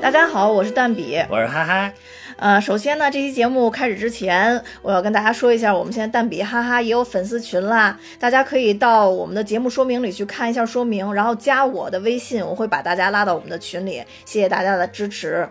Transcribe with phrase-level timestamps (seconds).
[0.00, 1.92] 大家好，我是蛋比，我是哈哈。
[2.36, 14.02] 呃，首先呢，这期节目开始之前，我要跟大家说一下，我们现在蛋比哈哈也有粉丝群啦，大家可以到我们的节目说明里去看一下说明，然后加我的微信，我会把大家拉到我们的群里。
[14.24, 15.46] 谢谢大家的支持。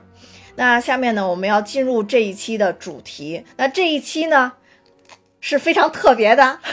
[0.55, 3.45] 那下面呢，我们要进入这一期的主题。
[3.57, 4.54] 那这一期呢，
[5.40, 6.59] 是非常特别的。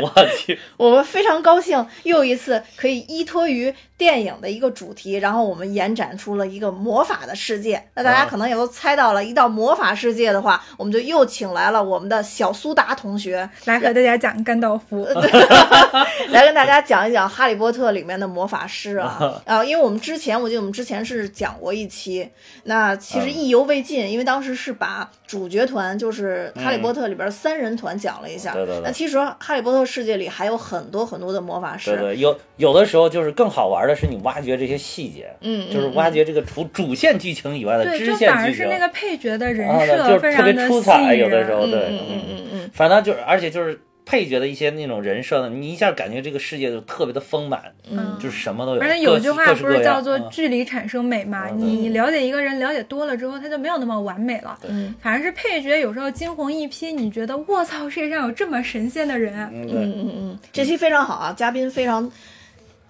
[0.00, 7.80] 我去， 我们非常高兴，又一次可以依托于电影的一个主题，然后我们延展出了一个魔法的世界。
[7.94, 15.06] 那大家可能也都猜到了，一到魔法世界的话，我们就又请来了我们的小苏达同学来和大家讲甘道夫，
[16.30, 19.64] 来跟大家讲一讲《哈利波特》里面的魔法师啊啊！
[19.64, 22.28] 因为我们之前，我记得我们之前是讲过一期，
[22.64, 28.52] 那其实意犹未尽，因为当时是把主角团，就是《哈利波特》里边三人团讲了一下。
[28.52, 28.82] 对对对。
[28.82, 31.92] 那其实《哈利波特》世界里还有很多很多的魔法师。
[31.92, 38.18] 对对，有有的时候就是更好玩的是你挖掘这些细节，嗯，就是挖掘这个除主线剧情以外的支线剧情。
[38.18, 43.80] 对，就反而是那个配角的人设非常的出彩，有的时候对，嗯嗯嗯嗯，反正就是，而且就是。
[44.04, 48.80] 配角的一些那种人设呢，你一下感觉这个世界就特别的丰满，嗯，就是什么都有。
[48.80, 51.48] 而且有句话不是叫做“距离产生美”吗？
[51.56, 54.58] 你了解一个人了解多了之后，他就没有那么完美了。
[54.68, 59.34] 嗯，反而是配角有时候惊鸿一瞥，你觉得卧槽，世界上有这么神仙的人。
[59.52, 62.10] 嗯嗯嗯，这期非常好啊，嘉宾非常。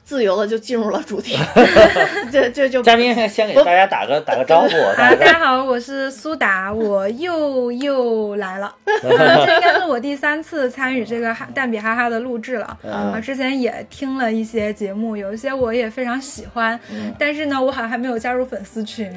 [0.05, 1.39] 自由的就进入了主题，
[2.31, 4.95] 就就就嘉宾先给大家打个打个招呼 啊！
[4.97, 5.39] 大家。
[5.39, 12.77] 好，我是苏达，我又又来了， 这应该是我第三次参与这个蛋比哈哈的录制了。
[12.85, 13.19] 啊！
[13.23, 16.79] 之前也听了一些节目，有一些我也非常喜欢，
[17.19, 19.11] 但是呢，我好像还没有加入粉丝群，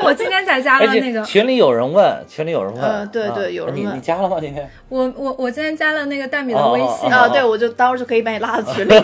[0.00, 1.22] 我今天才加了那个。
[1.24, 3.96] 群里有人问，群里有人问，对对，有人问。
[3.96, 4.38] 你加了吗？
[4.40, 4.68] 今天？
[4.88, 7.10] 我我我今天加了那个蛋比的微信。
[7.10, 8.94] 啊，对，我就到时候就可以把你拉到群里。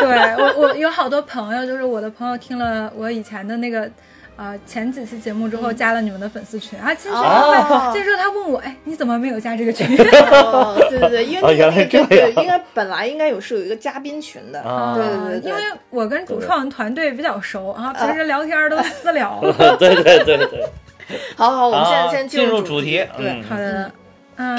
[0.00, 3.88] 对我，我有好多朋友，就是我的朋友听了我以前的那个，
[4.36, 6.94] 呃，前几期节目之后，加了你们的粉丝群啊。
[6.94, 9.86] 其实他这时候他问我，哎，你怎么没有加这个群？
[9.96, 14.60] 对对对，因为那个对，应该本来应该有是有一个嘉宾群的。
[14.62, 19.38] 啊对对对，因为我跟主创团队比较熟啊，平时聊天都私聊。
[19.78, 20.64] 对对对对。
[21.36, 23.04] 好好，我们现在先进入主题。
[23.16, 23.90] 对，好的。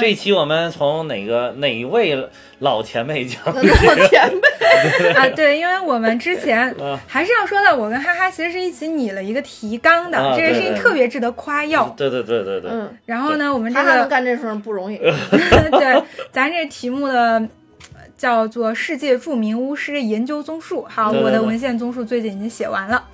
[0.00, 2.28] 这一期我们从哪个哪一位
[2.58, 3.42] 老前辈讲？
[3.46, 3.62] 老
[4.06, 6.74] 前辈 啊，对，因为我们之前
[7.06, 11.88] 还是要说到，我跟哈哈其实是一起拟了一个提纲的，这个事情特别值得夸耀。
[11.96, 12.70] 对对对对对。
[12.70, 12.88] 嗯。
[13.06, 14.96] 然后呢，我们这个能干这事不容易。
[15.72, 17.48] 对，咱这题目的
[18.16, 20.84] 叫做“世界著名巫师研究综述”。
[20.90, 23.04] 好，我的文献综述最近已经写完了。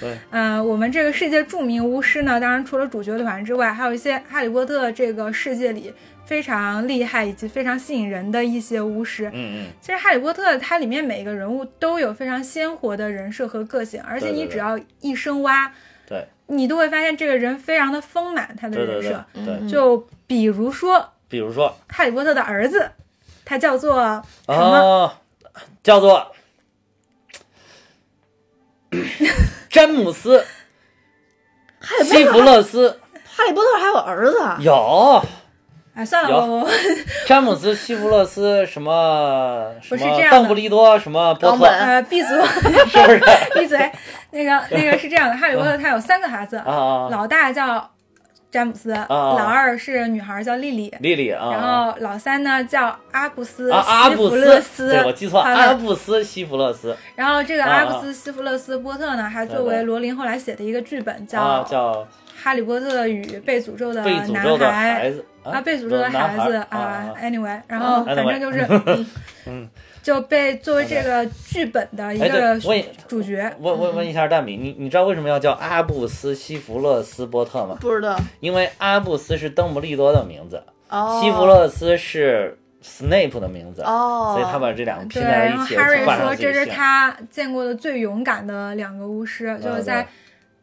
[0.00, 0.16] 对。
[0.30, 5.92] 嗯，我们这个世界著名巫师呢，当然除了主角团之外，还有一些哈利波特这个世界里。
[6.28, 9.30] 非常厉害以及非常吸引人的一些巫师。
[9.32, 15.72] 嗯嗯，其实《哈利波特》它里面每一个人物都有非常鲜活的人设和个性，而且你只要一深挖，
[16.06, 19.24] 对，你都会发现这个人非常的丰满，他的人设。
[19.32, 22.90] 对，就比如说，比如说哈利波特的儿子，
[23.46, 25.10] 他叫做什么？
[25.82, 26.30] 叫做
[29.70, 30.44] 詹姆斯·
[32.04, 33.00] 西弗勒斯。
[33.24, 34.38] 哈利波特还有儿子？
[34.62, 35.24] 有。
[35.98, 36.68] 哎，算了，我我
[37.26, 41.64] 詹姆斯·西弗勒斯什么 什么邓布利多什么波特？
[41.66, 43.20] 呃，闭嘴， 是不是？
[43.54, 43.90] 闭嘴。
[44.30, 46.62] 那个那个是这样的，哈利波特他有三个孩子，
[47.10, 47.90] 老大叫
[48.48, 56.96] 詹姆斯，老二是女孩叫莉莉，莉莉啊，然后老三呢叫阿布斯西弗勒斯，对我记错，阿布斯西弗勒斯。
[57.16, 61.94] 然后这个阿布斯西弗勒斯波特呢，还作为罗琳后来写的一个剧本叫叫
[62.40, 65.10] 《哈利波特与被诅咒的男孩》。
[65.44, 68.66] 啊，被诅咒的孩子啊，anyway，然后反正就是，
[69.46, 69.66] 嗯，
[70.02, 72.60] 就被作为这个剧本的一个
[73.06, 73.50] 主角。
[73.58, 77.78] 问问问一下蛋米，你你知道为什么要叫阿布斯西弗勒斯波特吗？
[77.80, 80.62] 不知道，因为阿布斯是邓布利多的名字，
[81.18, 85.76] 西弗勒斯是 Snape 的名字，哦，所以他把这两个拼在一起。
[85.76, 90.02] 然后 Harry 说这是他见过的最勇敢的两个巫师，就是在。《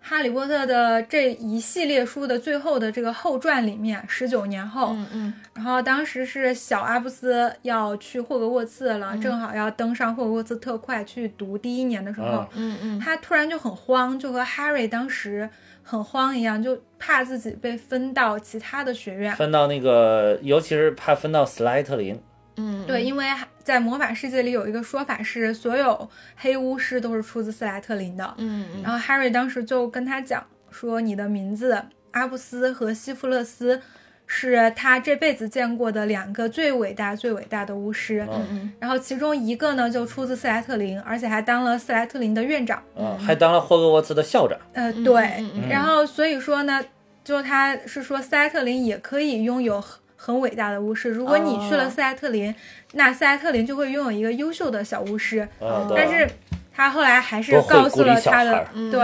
[0.07, 15.49] 哈利波特》的这一系列书的最后的这个后传里面，十九年后，嗯嗯，然后当时是小阿布斯要去霍格沃茨了，正好要登上霍格沃茨特快去读第一年的时候，嗯嗯，他突然就很慌，就和 Harry 当时
[15.81, 22.15] 很慌一样，就怕自己被分到其他的学院，分到那个，尤其是怕分到斯莱特林。
[22.57, 23.25] 嗯，对，因为
[23.63, 28.33] 在魔法世界里有一个说法是，所有黑巫师都是出自斯莱特林的。
[28.37, 31.81] 嗯，然后 Harry 当时就跟他讲说，你的名字
[32.11, 33.81] 阿布斯和西弗勒斯
[34.27, 38.25] 是他这辈子见过的两个最伟大、最伟大的巫师。
[38.31, 42.81] 嗯嗯然后其中一个呢就出自斯莱特林，而且还当了斯莱特林的院长。
[42.95, 44.57] 嗯，还当了霍格沃茨的校长。
[44.73, 45.43] 呃，嗯对。
[45.69, 46.83] 然后所以说呢，
[47.23, 49.83] 就他是说斯莱特林也可以拥有
[50.25, 51.09] 很很伟大的巫师。
[51.11, 52.53] 如果你去了哦斯莱特林，
[52.93, 55.47] 那斯莱特林就会拥有一个优秀的小巫师。
[55.95, 56.27] 但是
[56.75, 58.99] 他后来还是告诉了他的对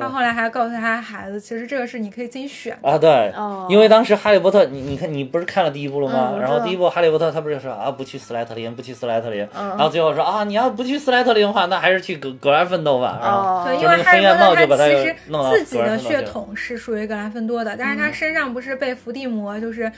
[0.00, 2.90] 他后来还告诉他孩子，其实这个是你可以自己选的。
[2.90, 6.36] 啊，对，哦因为当时哈利波特，你你看你不是看了第一部了吗？
[6.40, 13.20] 然后第一部哈利波特他不是说啊不去斯莱特林，不去斯莱特林，嗯然后最后说啊你要不去斯莱特林的话，那还是去格格兰芬多吧。
[13.22, 19.92] 然后哦，对，因为哈利那个飞燕帽波特就把他其实自己的血统是属于格兰芬多的，但是他身上不是被伏地魔就是。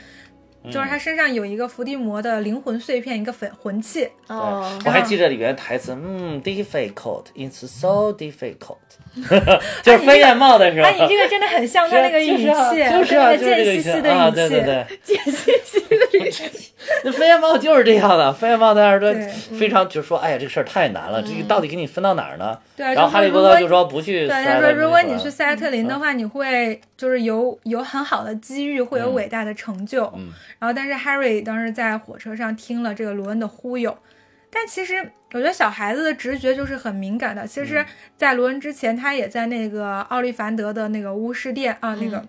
[0.65, 0.71] 嗯。
[0.71, 4.09] 就是他身上有一个伏地魔的灵魂碎片，一个粉魂器。
[4.27, 8.77] 哦，我还记得里边台词，嗯，difficult, it's so difficult，
[9.83, 10.87] 就是飞燕帽的时候。
[10.87, 14.35] 哎，你这个真的很像他那个 语气，就是啊就是啊，跟那个贱兮兮的啊，语气。
[14.35, 16.43] 对对对，解析析的语气，
[17.03, 19.13] 那飞燕帽就是这样的，飞燕帽在那儿说
[19.57, 22.57] 非常就说，哎呀，这个事儿太难了，这个到底给你分到哪儿呢？
[22.75, 24.43] 对，然后哈利波特就说不去斯对。
[24.43, 30.05] 他说如果你去塞莱特林的话，你会就是有有很好的机遇，会有嗯伟大的成就。
[30.15, 33.95] 嗯然后，但是 Harry 当时在火车上听了这个罗恩的忽悠，
[34.55, 34.95] 但其实
[35.33, 37.45] 我觉得小孩子的直觉就是很敏感的。
[37.45, 37.85] 其实嗯，
[38.15, 42.27] 在罗恩之前，他也在那个奥利凡德的那个巫师店啊，那个嗯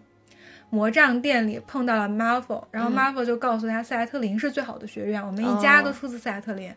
[0.71, 6.75] 魔杖店里碰到了 Marvel，然后嗯 Marvel 就告诉他塞特林是最好的学院，我们一家哦都出自塞特林。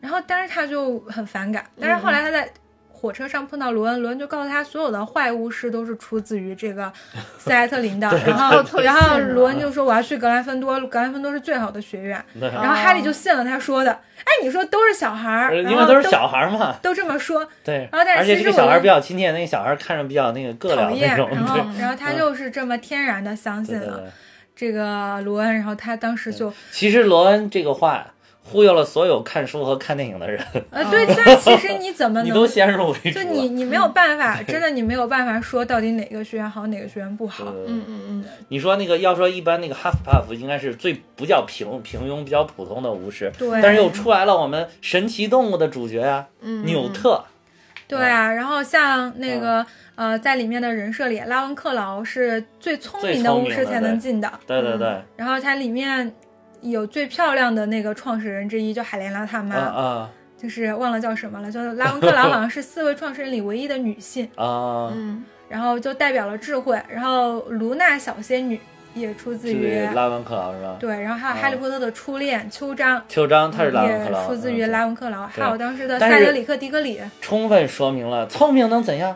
[0.00, 1.64] 然后，但是他就很反感。
[1.80, 2.46] 但是后来他在
[3.02, 6.90] 火车上碰到罗恩，罗恩就告诉他，所有的坏巫师都是出自于这个
[7.36, 8.08] 塞莱特林的。
[8.24, 12.24] 然后，然后罗恩就说我要去格兰芬多，格兰芬多是最好的学院。
[12.40, 13.90] 然后哈利就信了他说的。
[13.90, 24.04] 哎，你说都是小孩儿，呃因为都是小孩儿嘛，都这么说， 对，然后但是其实小孩儿比较亲切，那个小孩儿看着比较那个硌讨厌，了那种，然后然后他就是这么天然的相信了。
[24.54, 28.11] 这个罗恩，然后他当时就其实罗恩这个话
[28.52, 30.38] 忽悠了所有看书和看电影的人，
[30.70, 33.22] 呃，对，但其实你怎么 你能都先入为主就。
[33.24, 37.46] 你你没有办法， 真的你没有办法说到底哪个学员好，哪个学员不好。
[37.46, 47.24] 呃嗯嗯嗯，你说那个要说一般那个哈夫帕夫应该是最不叫平平庸、比较普通的巫师，对但是又出来了我们神奇动物的主角啊、嗯纽特，
[47.88, 49.64] 对啊，然后像那个
[49.94, 54.30] 呃，在里面的人设里，拉文克劳是最聪明的最聪明的巫师才能进的。
[54.46, 56.12] 对对对，然后它里面
[56.62, 60.10] 有最漂亮的那个创始人之一，就海莲娜他妈，啊啊
[60.40, 66.80] 就是忘了叫什么了，就拉文克劳好像是四位创始人里唯一的女性，啊，嗯然后就代表了智慧。
[66.88, 68.58] 然后卢娜小仙女
[68.94, 70.76] 也出自于拉文克劳是吧？
[70.80, 73.02] 对，然后还有哈利波特的初恋秋张。
[73.08, 79.14] 秋张他是拉文克也劳，出自于嗯拉文克劳，对还有当时的塞德里克·迪格里，充分说明了聪明能怎样？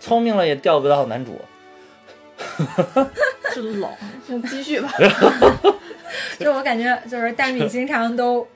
[0.00, 1.40] 聪明了也钓不到男主。
[3.54, 3.90] 真冷，
[4.26, 4.90] 就 继续吧。
[6.38, 8.46] 就我感觉就是大米经常都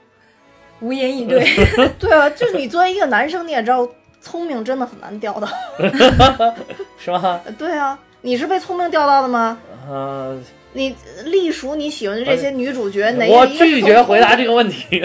[0.80, 1.46] 无言以对。
[1.98, 3.88] 对啊，就是你作为一个男生，你也知道，
[4.20, 5.48] 聪明真的很难钓到。
[6.98, 7.40] 是吧？
[7.58, 9.58] 对啊，你是被聪明钓到的吗？
[9.88, 10.38] 呃、
[10.74, 10.94] 你
[11.24, 15.02] 隶属你喜欢的这些女主角，哪我一个是拒绝回答这个问题。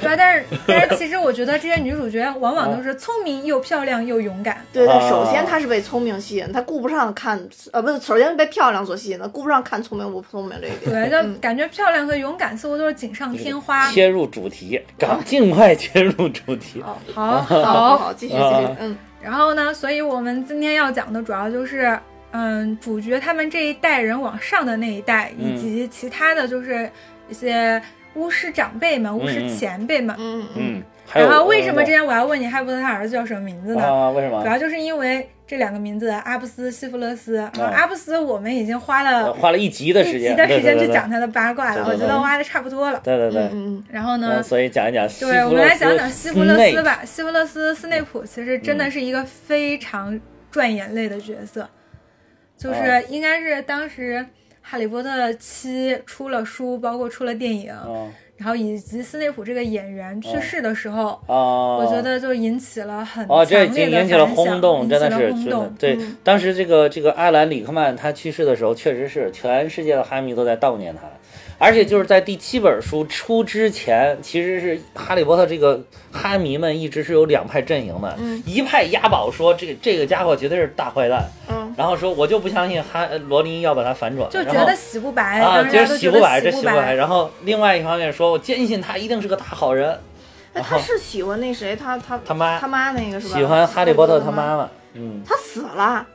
[0.00, 4.64] 对啊，但是但是其实我觉得这些女主角往往都是聪明又漂亮又勇敢。
[4.72, 7.40] 对对，啊首先她是被聪明吸引，她顾不上看，
[7.72, 11.10] 呃，不是，首先被漂亮所吸引的，顾不上看聪明不聪明这一点。
[11.10, 13.90] 对，就感觉漂亮和勇敢似乎都是锦上添花。
[13.90, 16.82] 切入主题，赶尽快切入主题。
[17.14, 21.98] 好，好好，好，继续，继啊续，嗯，然后呢，所以我们今天要讲的主要就是，
[22.32, 26.90] 嗯，主角他们这一代人往上的那一代，嗯以及其他的就是
[27.28, 27.80] 一些
[28.14, 30.14] 巫师长辈们、巫师嗯前辈们。
[30.18, 33.82] 嗯嗯然后为什么呃之前我要问你哈利波特他儿子叫什么名字呢？
[33.82, 34.10] 啊？
[34.10, 34.48] 为什么主？
[34.48, 37.36] 要就是因为这两个名字，阿布斯、西弗勒斯。
[37.36, 43.00] 啊阿布斯我们已经花呃了花了一集的时间，一集的时间去讲他的八卦了，对对对我觉得挖的差不多了。
[43.04, 43.42] 对对对。
[43.42, 47.02] 嗯嗯然后呢嗯，，所以讲一讲西弗对，我们来讲讲西弗勒斯吧。
[47.04, 50.18] 西弗勒斯·斯内普其实真的是一个非常
[50.50, 51.68] 赚眼泪的角色，
[52.56, 54.14] 就是啊应该是当时
[54.66, 65.60] 《哈利波特七》出了书，包括出了电影，嗯然后以及斯内普这个演员去世的时候，啊，我觉得就引起了很哦，这已强烈的经引起了轰动，引真的是轰动。
[65.60, 65.96] 真的对。
[65.96, 71.02] 嗯当时这个这个艾兰·里克曼他去世的时候，确实是全世界的哈迷都在悼念他，
[71.64, 86.92] 而且就是在第七本书出之前，其实是哈利波特这个哈迷们一直是有两派阵营的，嗯一派押宝说这个这个家伙绝对是大坏蛋，嗯，然后说我就不相信哈罗琳要把他反转，就觉得洗不白，啊，当时大家都觉得洗不白，这洗洗不白。
[86.92, 89.98] 然后另外一方面说，我坚信他一定是个大好人，
[90.52, 93.38] 哎，他是喜欢那谁，他他他妈他妈那个是吧？
[93.38, 96.06] 喜欢哈利波特他妈，妈妈，嗯，他死了，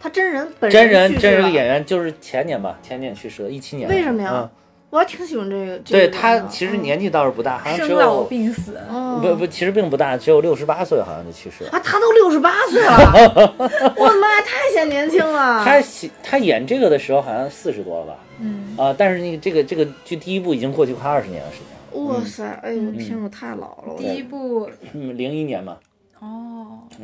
[0.00, 3.88] 他真人本人真人真人演员就是前年吧，前年去世的，一七年。
[3.88, 4.50] 为什么呀嗯
[4.90, 5.78] 我还挺喜欢这个。
[5.78, 8.78] 这对他其实嗯年纪倒是不大，好像只生老有病死。
[8.88, 11.70] 哦不不，其实并不大，只有六十八岁，好像就去世了。
[11.70, 13.54] 啊，他都六十八岁了，
[13.96, 15.62] 我的妈呀，太显年轻了。
[15.64, 18.14] 他喜他演这个的时候好像四十多了吧？
[18.40, 22.06] 嗯，啊，但是那个这个这个剧第一部已经过去快二十年的时间了。
[22.06, 23.94] 哇塞，哎呦天，我太老了。
[23.96, 25.78] 第一部嗯，零一年嘛，哦，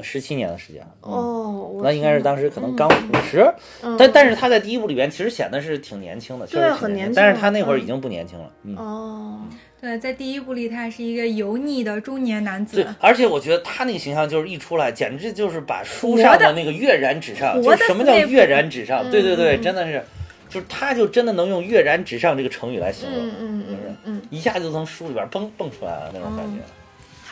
[0.02, 0.82] 十七年的时间。
[1.02, 1.12] 嗯。
[1.12, 3.44] 哦，那应该是当时可能刚五十，
[3.82, 3.97] 嗯。
[3.99, 7.80] 但但是他在第一部里边其实显得是挺年轻的，确实挺年很年轻但是他那会儿嗯。
[7.80, 8.76] 已经不年轻了，嗯。
[8.76, 9.40] 哦，
[9.80, 12.76] 对，在第一部里他是一个油腻的中年男子。
[12.76, 19.11] 对子，，而且我觉得他那个形象就是一出来，简直就是把书上的那个跃然纸上，就是什么叫跃然纸上？
[19.11, 19.62] 对对对，嗯。
[19.62, 20.02] 真的是，
[20.49, 24.23] 就是他就真的能用跃然纸上这个成语来形容，嗯嗯嗯嗯。
[24.30, 26.62] 一下就从书里边蹦蹦出来了那种感觉。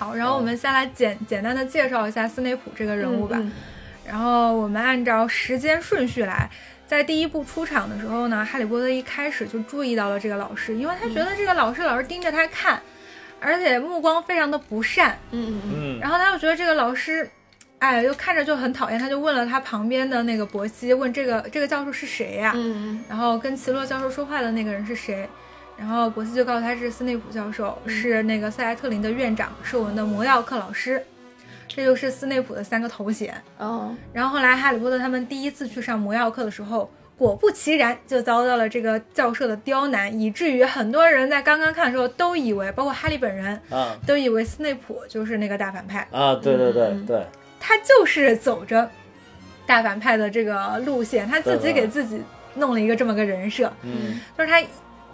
[0.00, 3.36] 好，然后我们先来简简单的介绍一下斯内普这个人物吧。
[3.38, 3.52] 嗯
[4.02, 6.50] 然后我们按照时间顺序来，
[6.84, 12.80] 在第一部出场的时候呢，哈利波特一开始就注意到了这个老师，因为他觉得这个老师老是盯着他看，
[13.38, 15.16] 而且目光非常的不善。
[15.30, 17.30] 嗯嗯嗯，然后他又觉得这个老师，
[17.78, 25.28] 哎，就看着就很讨厌，他就问了他旁边的那个伯西，问这个这个教授是谁呀、嗯嗯然后跟奇洛教授说话的那个人是谁？
[25.80, 31.02] 然后博斯就告诉他是斯内普教授，是那个塞莱特林的院长，是我们的魔药课老师。
[31.66, 33.34] 这就是斯内普的三个头衔。
[33.56, 47.06] 哦，然后后来哈利波特他们第一次去上魔药课的时候，果不其然就遭到了这个教授的刁难，以至于很多人在刚刚看的时候都以为，包括哈利本人啊都以为斯内普就是那个大反派，啊，对对对嗯。
[47.06, 47.26] 对，
[47.58, 48.90] 他就是走着
[49.64, 52.20] 大反派的这个路线，他自己给自己
[52.56, 54.20] 弄了一个这么个人设，嗯。
[54.36, 54.60] 就是他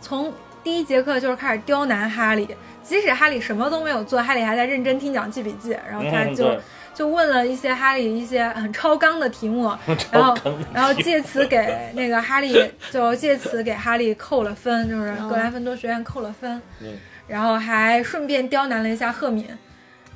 [0.00, 0.32] 从
[0.66, 2.44] 第一节课就是开始刁难哈利，
[2.82, 6.60] 即使哈利什么都没有做，哈利还在认真听讲记笔记，然后他就、嗯
[6.92, 9.70] 就问了一些哈利一些很超纲的题目，
[10.10, 10.36] 然后
[10.74, 12.52] 然后借此给那个哈利
[12.90, 16.94] 就借此给哈利扣了分，就是格兰芬多学院扣了分，嗯。
[17.28, 19.46] 然后还顺便刁难了一下赫敏。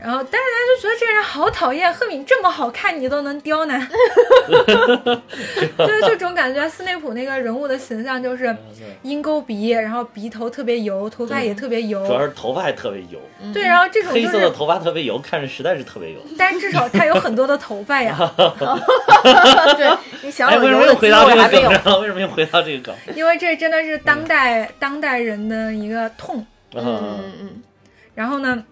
[0.02, 3.78] 然后，但是他就觉得这个人好讨厌，赫敏这么好看，你都能刁难，
[4.48, 6.66] 就是这种感觉。
[6.70, 8.56] 斯内普那个人物的形象就是
[9.02, 13.20] 鹰钩鼻，然后鼻头特别油，头发也特别油，主要是头发还特别油，
[13.52, 16.20] 对，然后这种黑就是，色的头发特别油，看着实在是特别油。
[16.38, 18.16] 但至少他有很多的头发呀，
[19.76, 19.90] 对，
[20.22, 21.82] 你想哎，有为什么回到这个肉还没有梗？
[21.82, 22.00] 上？
[22.00, 22.94] 为什么又回到这个梗？
[23.14, 26.46] 因为这真的是当代当代人的一个痛。
[26.74, 27.62] 嗯嗯嗯
[28.14, 28.62] 然后呢，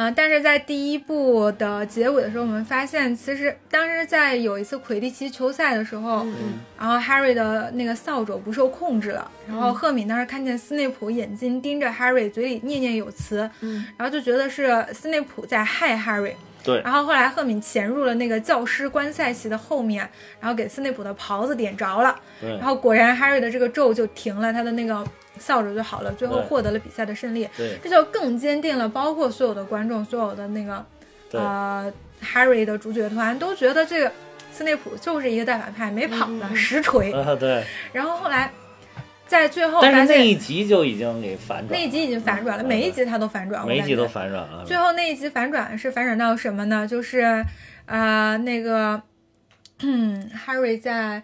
[0.00, 6.34] 嗯、但是在第一部的结尾的时候，我们发现其实当时在有一次魁地奇球赛的时候，嗯。
[6.78, 13.84] 然后 Harry 的那个扫帚不受控制了，然后赫敏当时看见斯内普眼睛盯着 Harry，嘴里念念有词，嗯。
[13.96, 16.34] 然后就觉得是斯内普在害 Harry。
[16.62, 16.80] 对。
[16.82, 22.50] 然后后来赫敏潜入了那个教师观赛席的后面，然后给斯内普的袍子点着了，对。
[22.50, 25.04] 然后果然 Harry 的这个咒就停了，他的那个
[25.38, 27.48] 扫帚就好了，最后获得了比赛的胜利。
[27.56, 30.84] 对这就更坚定了，包括所有的观众、所有的那个
[31.32, 31.92] 呃
[32.22, 34.12] Harry 的主角团都觉得这个
[34.52, 37.12] 斯内普就是一个大反派，没跑的嗯实锤。
[37.12, 38.50] 啊对，然后后来
[39.26, 44.64] 在最后发但是那一集就已经给反转了，那一集已经反转了，嗯每一集他都反转，每一集都反转了。
[44.66, 46.88] 最后那一集反转是反转到什么呢？
[46.88, 47.44] 就是，
[47.86, 49.00] 呃，那个，
[49.80, 51.22] 嗯，Harry 在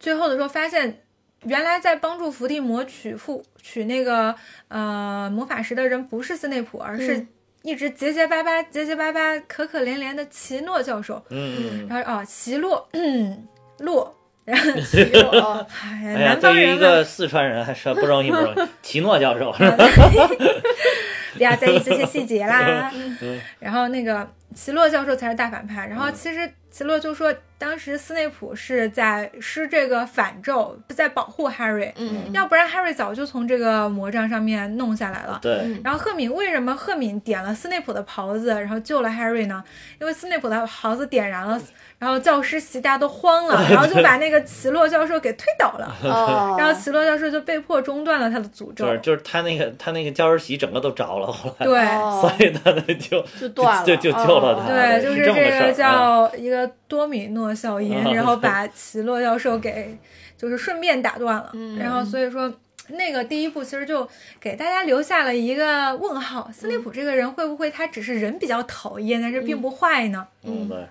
[0.00, 1.02] 最后的时候发现，
[1.46, 4.34] 原来在帮助伏地魔取复取那个
[4.68, 7.28] 呃魔法石的人不是斯内普，而是嗯
[7.62, 11.24] 一直结结巴巴、结结巴巴、可可怜怜的奇诺教授。
[11.30, 13.46] 嗯嗯，然后啊，奇洛，嗯，
[13.80, 18.68] 洛，然后嗯哦 哎哎呀，南方对于一，个四川人还是不容易，不容易。
[18.82, 19.50] 奇诺教授，
[21.36, 22.90] 不要在意这些细节啦。
[23.20, 25.86] 嗯然后那个奇洛教授才是大反派。
[25.86, 35.38] 然后其实奇洛就说，当时斯内普是在施这个反咒，在保护 Harry，、嗯要不然 Harry 早就从这个魔杖上面弄下来了。
[35.40, 39.64] 对，嗯然后赫敏为什么赫敏点了斯内普的袍子，然后救了 Harry 呢？
[39.98, 41.58] 因为斯内普的袍子点燃了，
[41.98, 48.92] 然后教师席大家都慌了， 然后就把那个奇洛教授给推倒了， 哦，然后奇洛教授就被迫中断了他的诅咒就。
[48.92, 54.70] 是就是他那个他那个教师席整个都着了，后来，对，哦所以他呢就就断了就就救了他。
[54.70, 59.96] 对，就是这个叫一个多米诺效应，啊然后把奇洛教授给
[60.36, 62.52] 就是顺便打断了，然后所以说。
[62.90, 64.08] 那个第一部其实就
[64.38, 70.24] 给大家留下了一个问号：斯内普这个人会不会他只是人比较讨厌，但是并不坏呢？
[70.44, 70.86] 嗯对，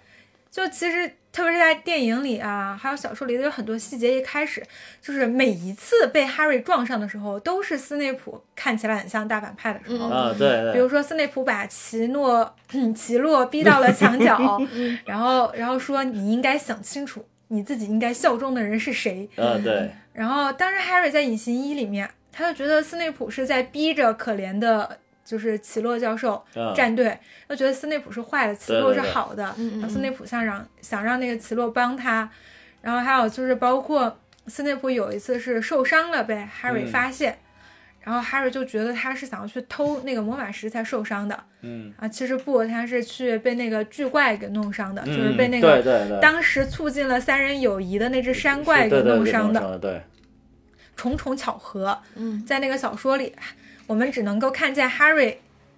[0.51, 4.17] 就其实特别是在电影里啊，还有小说里，有很多细节。
[4.17, 4.63] 一开始
[5.01, 10.07] 就是每一次被 Harry 撞上的时候，都是斯内普看起来很像大反派的时候。
[10.07, 12.55] 啊对对，比如说，斯内普把奇诺、
[12.95, 14.57] 奇洛逼到了墙角，
[15.03, 19.29] 然后然后说：“你应该想清楚，你自己应该效忠的人是谁。
[19.35, 27.17] 啊，对，然后当时 Harry 在隐形衣里面，他就觉得斯内普是在逼着可怜的，就是奇洛教授嗯站队，
[27.47, 29.43] 他觉得斯内普是坏的，奇洛是对对对好的。
[29.43, 32.29] 然后斯内普想让想让那个奇洛帮他，
[32.81, 34.17] 然后还有就是包括
[34.47, 36.87] 斯内普有一次是受伤了被 Harry 嗯。
[36.87, 37.37] 发现，
[38.01, 49.59] 然后 Harry 就觉得他是想要去偷那个魔法石才受伤的嗯，啊，其实不，他是去被那个巨怪给弄伤的，嗯就是被那个对对对，当时促进了三人友谊的那只山怪给对对对弄伤的。
[49.59, 50.01] 的，对，
[50.95, 53.33] 重重巧合，嗯，在那个小说里，
[53.87, 55.35] 我们只能够看见 Harry，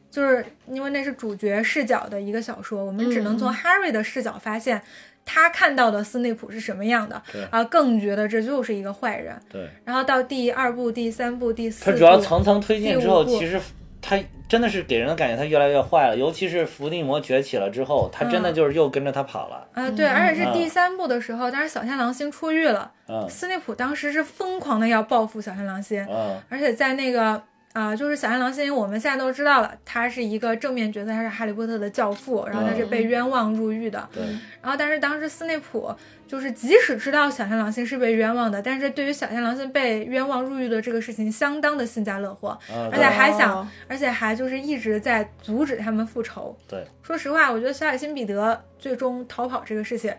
[0.10, 4.82] 就是因为那是主角视角的一个小说，我们只能从嗯 Harry 的视角发现
[5.26, 9.38] 他看到的斯内普是什么样的对，啊，更觉得这就是一个坏人。
[9.52, 13.60] 对，然后到第二部、第三部、第四部，它主要层层推进之后，其实
[14.02, 18.56] 他真的是给人的感觉他越来越坏了，尤其是伏地魔崛起了之后，他真的嗯。
[18.56, 23.28] 就是又跟着他跑了，啊，对，而且是第三部的时候，当时小天狼星出狱了，嗯。
[23.30, 27.44] 斯内普当时是疯狂的要报复小天狼星，嗯，而且在那个
[27.78, 34.10] 啊、就是小天狼星，我们现在都知道了，他是一个正面角色，他是哈利波特的教父，然后他是被冤枉入狱的。
[34.12, 34.24] 对，
[34.64, 35.94] 然后，但是当时斯内普
[36.28, 46.58] 就是即使知道小天狼星是被冤枉的，但是对于小天狼星被冤枉入狱的这个事情，相当的幸灾乐祸，嗯，而且还想哦而且还就是一直在阻止他们复仇。
[46.68, 50.12] 对，说实话，我觉得小海星彼得最终逃跑这个事情，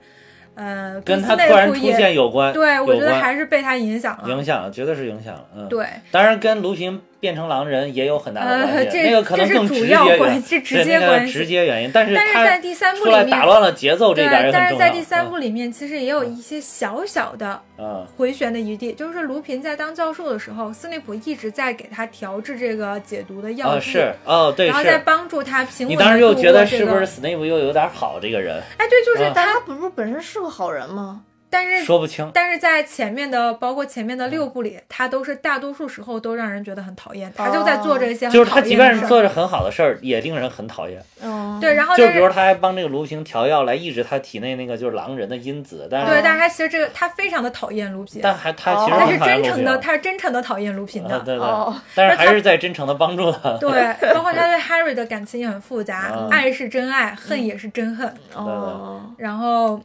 [0.54, 4.28] 呃，跟斯内他突然出现有关，对，我觉得还是被他影响了。
[4.28, 11.32] 影响了，绝对是影响了，嗯，对，当然跟卢平变成狼人也有很大的关呃，系，这那个可能更直接是主要原关，是直对那个接关系。
[11.32, 14.86] 直接原因，但是但是在第三部里面，打乱了节奏这对一点，很但是重要。
[14.86, 28.62] 在第三部里面，其实也有一些小小的嗯，回旋的余地，就是卢平在当教授的时候，斯内普一直在给他调制这个解毒的药哦剂，是哦对然后再，帮助他平稳你当时又觉得是不是斯内普又有点好这个人？
[28.76, 31.22] 哎，对，就是他不是本身是个好人吗？
[31.50, 32.30] 但是说不清。
[32.34, 41.02] 但是在前面的，包括前面的六部里，他都是大多数时候都让人觉得很讨厌，他就在做这些很就是他即便是做着很好的事儿，也令人很讨厌。
[41.22, 48.96] 嗯，对，然后就比如他还帮这个卢平调药来抑制他体内那个就是狼人的因子，但是对，但是他其实这个他非常的讨厌卢平，但还他其实哦。
[48.98, 51.16] 他是真诚的，他是真诚的讨厌卢平的。
[51.16, 51.44] 啊对对。
[51.44, 53.56] 哦，但是还是在真诚的帮助他。
[53.58, 56.28] 对，包括他对 Harry 的感情也很复杂， 嗯。
[56.28, 58.12] 爱是真爱，恨也是真恨。
[58.34, 59.80] 哦，然后，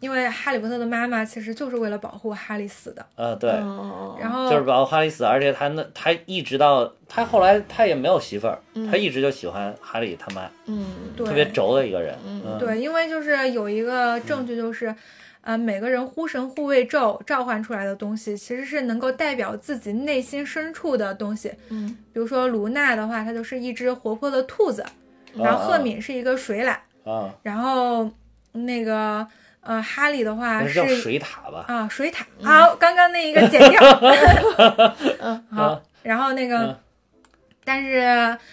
[0.00, 12.16] 因为哈利波特的妈妈其实就是为了保护哈利死的，呃，对，哦然后就是保护哈利死，而且他那他一直到他后来他也没有媳妇儿，嗯他一直就喜欢哈利他妈，嗯，对特别轴的一个人。
[12.24, 14.94] 嗯，对，因为就是有一个证据就是。
[15.40, 21.50] 呃，每个人呼神护卫咒召唤出来的东西，其实是能够代表自己内心深处的东西。
[21.70, 24.84] 嗯，比如说卢娜的话，她就是一只活泼的兔子，
[25.34, 26.76] 然后赫敏是一个水獭，
[27.10, 28.10] 啊，然后
[28.52, 29.26] 那个
[29.60, 31.64] 呃哈利的话是叫水塔吧？
[31.68, 32.26] 啊水塔。
[32.42, 33.80] 好，刚刚那一个剪掉。
[35.20, 36.76] 嗯好，然后那个嗯，
[37.64, 38.00] 但是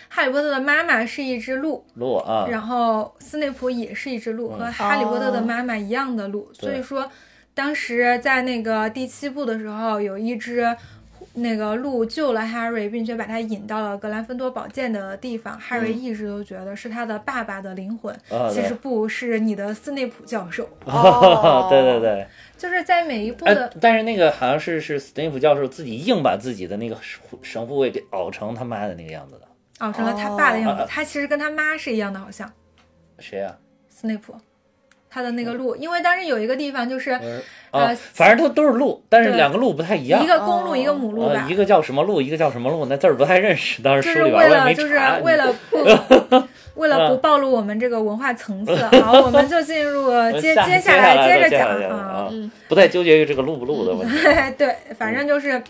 [0.09, 7.09] 哈利波特的妈妈是一只鹿，鹿啊，然后斯内普也是一只鹿，嗯和哈利波特的妈妈一样的鹿，所以说
[7.53, 10.75] 当时在那个第七部的时候，有一只。
[11.35, 15.59] 那个鹿救了 Harry，并且把他引到了格兰芬多宝剑的地方。
[15.59, 20.67] Harry 一直都觉得是他的爸爸的灵魂，啊其实不是你的斯内普教授。
[20.85, 29.47] 哦 对对对，就是在每一部哎的，但是那个好像是是斯内普教授自己硬把自己的那个神神护卫给熬成他妈的那个样子的，
[29.79, 30.87] 熬成了他爸的样子，哦。
[30.89, 32.51] 他其实跟他妈是一样的，好像。
[33.19, 33.55] 谁呀？
[33.89, 34.35] 斯内普，
[35.09, 37.11] 他的那个路，因为当时有一个地方就是
[37.71, 40.27] 呃反正都都是路，但是两个路不太一样一。
[40.27, 43.81] 个公鹿，哦一个母路吧呃，一，个叫什么路，一个叫什么路，那字儿不太认识。
[43.81, 44.95] 当时就是书里边我也没为了就是。
[45.23, 46.43] 为了不
[46.75, 52.29] 为了不暴露我们这个文化层次， 好，我们就进入接接下来接着讲啊。
[52.67, 54.17] 不太纠结于这个路不路的问题。
[54.57, 55.63] 对，反正就是，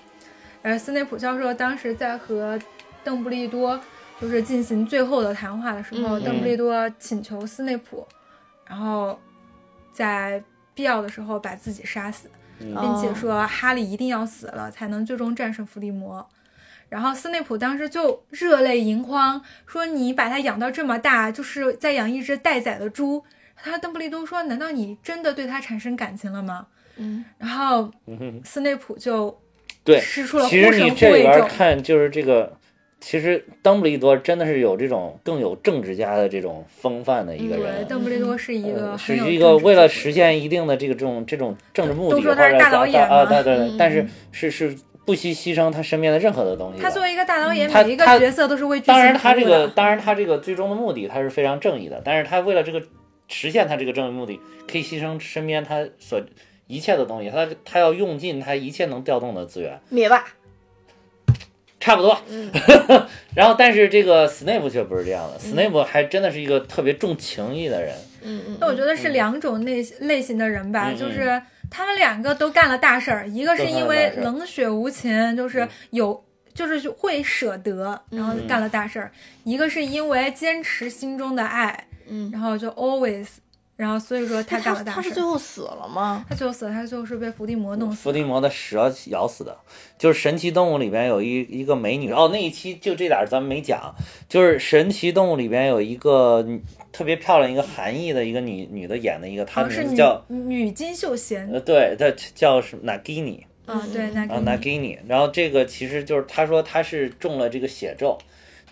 [0.64, 2.58] 呃，斯内普教授当时在和
[3.04, 3.80] 邓布利多
[4.20, 8.08] 就是进行最后的谈话的时候，嗯邓布利多请求斯内普，
[8.68, 9.20] 然后
[9.96, 12.30] 在必要的时候把自己杀死，
[12.60, 16.28] 嗯并且说哈利一定要死了才能最终战胜伏地魔。
[16.90, 23.24] 然后斯内普当时就热泪盈眶，说：“你把他养到这么大，就是在养一只待宰的猪。”
[23.56, 27.92] 他邓布利多说：“难道你真的对他产生感情了吗？”嗯，然后
[28.44, 29.42] 斯内普就
[29.84, 31.48] 对，使出了其实你护神护这里边卫咒。
[31.48, 32.58] 看就是这个，
[33.02, 37.86] 其实邓布利多真的是有这种更有政治家的这种风范的一个对，人。
[37.88, 46.84] 邓布利多是一个是一个为了实现一定的这个这种这种政治目的，都说他是或者大导演啊，对对对，嗯但是是是不惜牺牲他身边的任何的东西的。
[46.84, 49.68] 他作为一个大导演，他每一个角色都是为当然，他这个。
[49.68, 52.82] 当然他这个最终的目的他是非常正义的，但是他为了这个
[53.28, 56.20] 实现他这个正义目的，可以牺牲身边他所
[56.66, 60.26] 一切的东西，他他要用尽他一切能调动的资源，灭霸，
[61.86, 62.20] 差不多。
[62.30, 62.52] 嗯。
[63.36, 67.96] 然后，但是这个 Snape 却不是这样的，Snape 还真的是一个特别重情义的人。
[68.24, 76.24] 嗯嗯那我觉得是两种类类型的人吧，嗯就是他们两个都干了大事儿，一个是因为冷血无情，就是有。
[76.56, 79.12] 就是会舍得，然后干了大事儿；
[79.44, 83.28] 一个是因为坚持心中的爱，嗯，然后就 always，
[83.78, 85.02] 然后所以说他干了大事儿。
[85.02, 86.26] 他是最后死了吗？
[86.30, 88.04] 他最后死了，他最后是被伏地魔弄死。
[88.04, 89.58] 伏地魔的蛇咬死的，
[89.98, 93.94] 就是神奇动物里边有一一个美女哦，那一期就这点儿咱们没讲，
[94.30, 96.46] 就是神奇动物里边有一个
[96.94, 108.18] 特别漂亮一个韩裔的一个女女的演的一个，她哦，是女名字叫、女金秀贤呃对，她叫什么 Nagini 啊，对，那啊个 Nagini，然后这个其实就是她说她是中了这个血咒。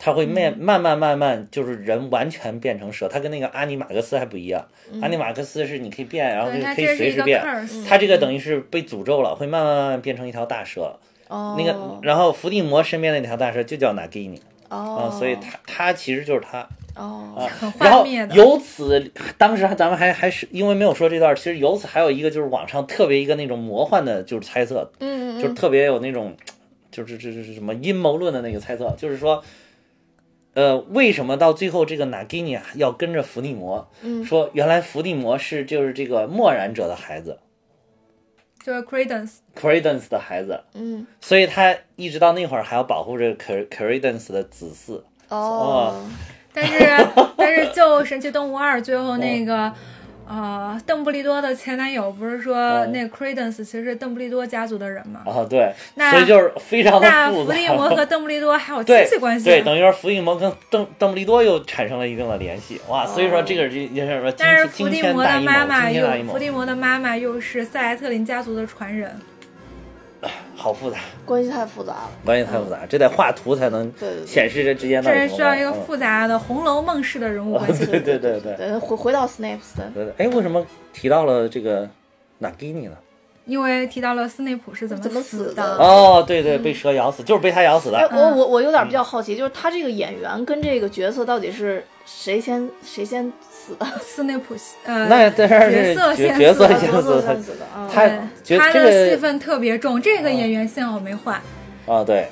[0.03, 3.07] 她会嗯慢慢慢慢慢，就是人完全变成蛇。
[3.07, 4.67] 他跟那个阿尼马克斯还不一样，
[5.01, 7.41] 阿尼马克斯是你可以变，然后嗯对，他可以随时变。
[7.87, 10.99] 他这个等于是被诅咒了，会慢慢慢慢变成一条大蛇。
[11.29, 14.37] 哦，那个，然后伏地魔身边那条大蛇就叫 Nagini
[14.67, 17.49] 哦啊，，所以他他其实就是他哦。
[17.79, 18.05] 然后。
[18.33, 26.35] 由此，当时还咱们还还是因为没有说这段，其实由此还有一个就是网上特别一个那种魔幻的，就是猜测，嗯嗯就是特别有那种，
[26.91, 29.41] 就是这这是什么阴谋论的那个猜测，就是说。
[30.53, 33.89] 呃，为什么到最后这个 Nagini 啊要跟着伏地魔？
[34.01, 37.39] 嗯说原来伏地魔是就是这个默然者的孩子
[38.63, 45.01] 就是 Credence，，Credence 的孩子，嗯所以他一直到那会儿还要保护这个 Cre- Credence 的子嗣。
[45.29, 46.05] 哦，
[46.53, 46.79] 但是
[47.35, 49.73] 但是就《神奇动物二》最后那个。
[50.27, 55.21] 呃，邓布利多的前男友不是说嗯那 Credence 其实是邓布利多家族的人吗？
[55.25, 57.53] 啊，对，那所以就是非常的那复杂。
[57.53, 59.45] 伏地魔和邓布利多还有 亲戚关系。
[59.45, 69.19] 对，等于说伏地魔跟邓邓布利多又产生了一定的联系，哇，所以说这个这也是说但是伏地魔的妈妈又伏，地魔的妈妈又是塞莱特林家族的传人，
[70.55, 72.09] 好复杂，关系太复杂了。
[72.25, 73.91] 关系太复杂，这得画图才能
[74.25, 77.83] 显示这之间的这是需要一个复杂的《红楼梦》式的人物关系。
[77.85, 80.13] 嗯对对对对对，回回到 Snape 的，对对。
[80.17, 81.89] 哎，为什么提到了这个
[82.39, 82.95] 纳基尼呢？
[83.45, 88.15] 因为提到了斯内普是怎么怎么死死的哦，对对，被蛇咬死，就是被他咬死哎，的。
[88.15, 93.29] 我我我有点比较好奇，就是他这个演员跟这个角色到底是谁先谁先
[93.67, 93.85] 死的？
[94.01, 97.43] 斯内普呃，那当然是角色先角角色先死的角色先。
[97.43, 97.89] 死的啊。
[97.91, 98.07] 他
[98.57, 101.39] 他这个的戏份特别重，这个演员幸好没换。
[101.85, 102.27] 啊，对。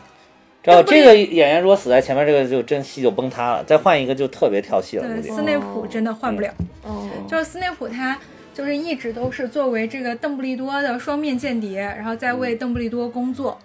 [0.64, 3.64] 然后邓布利这个演员如果死在前面，这个就真戏就崩塌了。
[3.64, 6.54] 再换一个就特别跳戏了，对，斯内普真的换不了。
[6.84, 8.16] 哦，就是斯内普他
[8.54, 13.58] 就是一直都是作为这个邓布利多的双面间谍，然后在为邓布利多工作，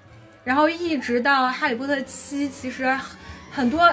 [0.43, 2.91] 然后一直到哈利波特七，其实
[3.51, 3.87] 很多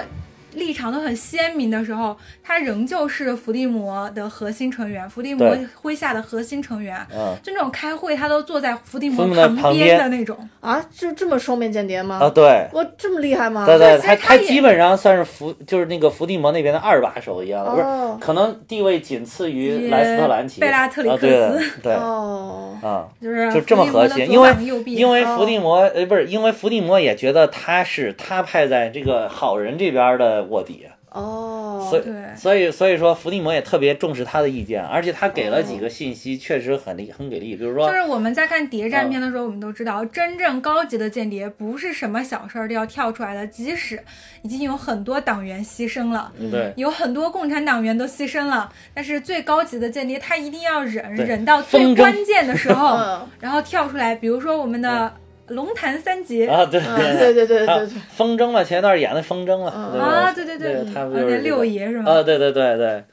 [0.55, 6.95] 立场都很鲜明的时候，他仍旧是伏地魔的核心成员，伏地魔麾下的核心成员。
[7.13, 9.83] 嗯就那种开会，他都坐在伏地魔旁边。
[9.83, 10.37] 边的那种。
[10.59, 12.19] 啊，就这么双面间谍吗？
[12.21, 12.67] 啊，对。
[12.73, 13.65] 哇，这么厉害吗？
[13.65, 18.17] 对对，他他基本上算是伏，就是那个伏地魔那边的二把手一样的，不哦。
[18.19, 21.93] 是，可能地位仅次于莱斯特兰奇、贝拉特里克啊、对斯对。
[21.99, 24.53] 哦，啊，就是就这么核心，因为
[24.85, 32.13] 因为哦伏地魔呃不是，因为伏地魔也觉得他是他派在这个好人这边的卧底，哦，所以对。
[32.36, 44.01] 所以所以说伏地魔也特别重视他的意见，而且他给了几个信息，确实很厉很给力，比如说就是我们在看谍嗯战片的时候，我们都知道，真正高级的间谍不是什么小事儿都要跳出来的，即使
[44.41, 46.32] 已经有很多党员牺牲了。
[46.51, 46.73] 对。
[46.75, 54.15] 有很多共产党员都牺牲了，但是最高级的间谍他一定要忍，忍到最关键的时候 嗯，然后跳出来。
[54.15, 55.13] 比如说我们的
[55.47, 56.47] 龙潭三杰。
[56.47, 57.17] 啊对嗯。
[57.17, 59.99] 对对对对对，风筝了，前一段演的风筝了，嗯。
[59.99, 62.12] 啊，对对对对，他那六爷是吗？
[62.12, 63.03] 啊，对对对对，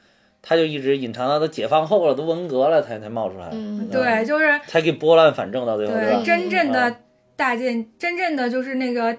[0.41, 6.13] 他就一直隐藏到都解放后了，都文革了才才冒出来，嗯，对，就是才给拨乱反正到最后，对？
[6.13, 6.21] 吧？
[6.25, 6.97] 真正的啊。
[7.37, 9.17] 大间，真正的就是那个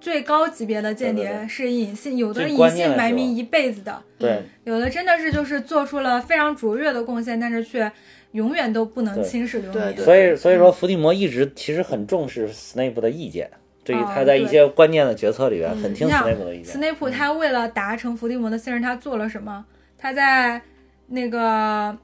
[0.00, 4.42] 最高级别的间谍是隐姓，有的最隐姓埋名一辈子的，对。
[4.64, 7.88] 有的真的是就是做出了非常卓越的贡献，但是却
[8.36, 9.80] 永远都不能对青史留名。
[9.80, 13.50] 对对所以所以说伏地魔一直其实很重视斯内普的意见，
[13.82, 16.66] 对于哦他在一些关键的决策里边嗯很听斯内普的意见。
[16.66, 19.64] 斯内普他为了达成伏地魔的信任，他做了什么？
[19.98, 20.60] 他在
[21.06, 21.96] 那个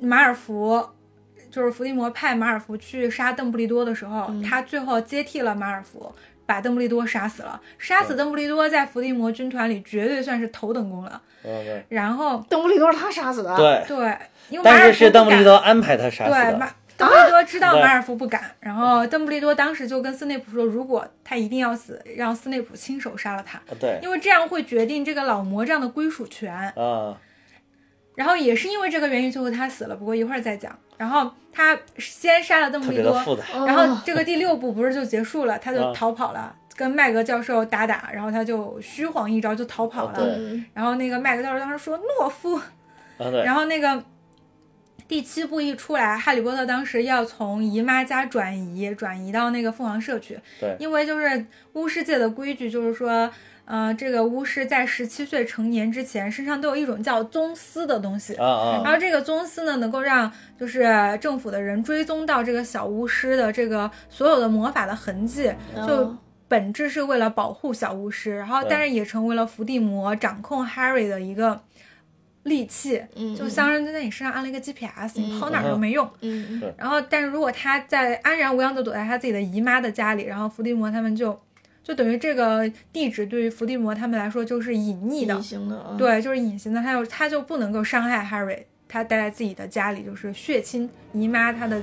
[0.00, 0.84] 马尔福，
[1.50, 6.12] 就是伏地魔派马尔福去杀邓布利多的时候，嗯他最后接替了马尔福，
[6.52, 7.58] 把邓布利多杀死了。
[7.78, 11.20] 杀死邓布利多在伏地魔军团里绝对算是头等功了。
[11.44, 14.16] 嗯然后邓布利多是他杀死的。，对，对，
[14.50, 16.70] 因为马但是尔福是邓布利多安排他杀死的对马。
[16.96, 26.54] 邓布利多知道马尔福不敢，然后邓布利多当时就跟斯内普说，如果他一定要死，让斯内普亲手杀了他，对因为这样会决定这个老魔杖的归属权。
[26.54, 27.16] 啊，
[28.14, 29.96] 然后也是因为这个原因，最后他死了。
[29.96, 30.78] 不过一会儿再讲。
[30.96, 33.12] 然后他先杀了邓布利多。
[33.66, 40.38] 然后这个第六部不是就结束了，他就啊逃跑了，跟麦格教授打打，然后他就虚晃一招就逃跑了。
[40.72, 42.60] 然后那个麦格教授当时说懦夫，
[43.44, 44.02] 然后那个
[45.06, 53.30] 第七部一出来，哈利波特当时要从姨妈家转移，转移到那个凤凰社去，对因为就是巫师界的规矩，就是说。
[53.64, 60.86] 呃，这个巫师在十七岁成年之前，身上都有一种叫宗丝的东西，啊啊然后这个宗丝呢，能够让就是
[61.20, 71.58] 政府的人追踪到这个小巫师的这个所有的魔法的痕迹，就哦本质是为了保护小巫师，然后但是也成为了伏地魔掌控 Harry 的一个
[72.42, 76.06] 利器，嗯就像是在你身上安了一个 GPS，你嗯跑哪儿都没用。
[76.20, 81.40] 嗯嗯然后，但是如果他在安然无恙的躲在他自己的姨妈的家里，然后伏地魔他们就
[81.82, 91.82] 就等于这个地址对于伏地魔他们来说就是隐匿的隐，形的，嗯，对，就是隐形的，他就他就不能够伤害 Harry，他待在自己的家里，就是血亲姨妈他的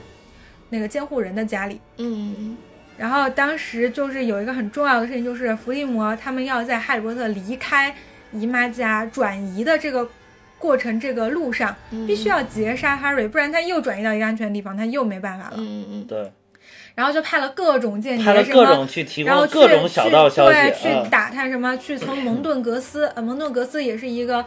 [0.69, 1.79] 那个监护人的家里。
[1.97, 2.57] 嗯嗯
[2.97, 7.95] 然后当时就是有一个很重要的事情，就是伏地魔他们要在哈利波特离开
[8.33, 10.09] 姨妈家转移的这个
[10.57, 15.55] 过程这个路上，嗯，必须要截杀 Harry，不然他又转移到一个安全的地方，他又没办法了。
[15.57, 16.05] 嗯嗯。
[16.05, 16.29] 对，
[16.99, 20.69] 然后就派了各种间谍，派了各什么种去提然后去供各种小道消息，啊。
[20.71, 24.43] 去打探什么，去从蒙 顿格斯，呃，蒙顿格斯也是一个，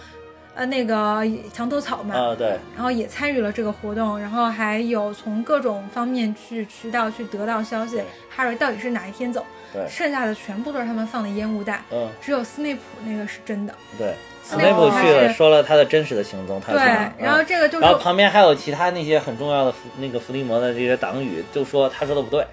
[0.54, 8.04] 呃，那个墙头草嘛，啊，对，然后也参与了这个活动，然后还有从各种方面去渠道去得到消息对
[8.36, 14.14] ，Harry 到底是哪一天走，对剩下的全部都是他们放的烟雾弹，嗯，只有斯内普那个是真的，对，斯
[14.56, 16.80] 内内普去了，说了他的真实的行踪，他对
[17.18, 22.44] 然后嗯这个就是然后旁边还有其他那些很重要的伏那个伏地魔的这些党羽，就说他说的不对，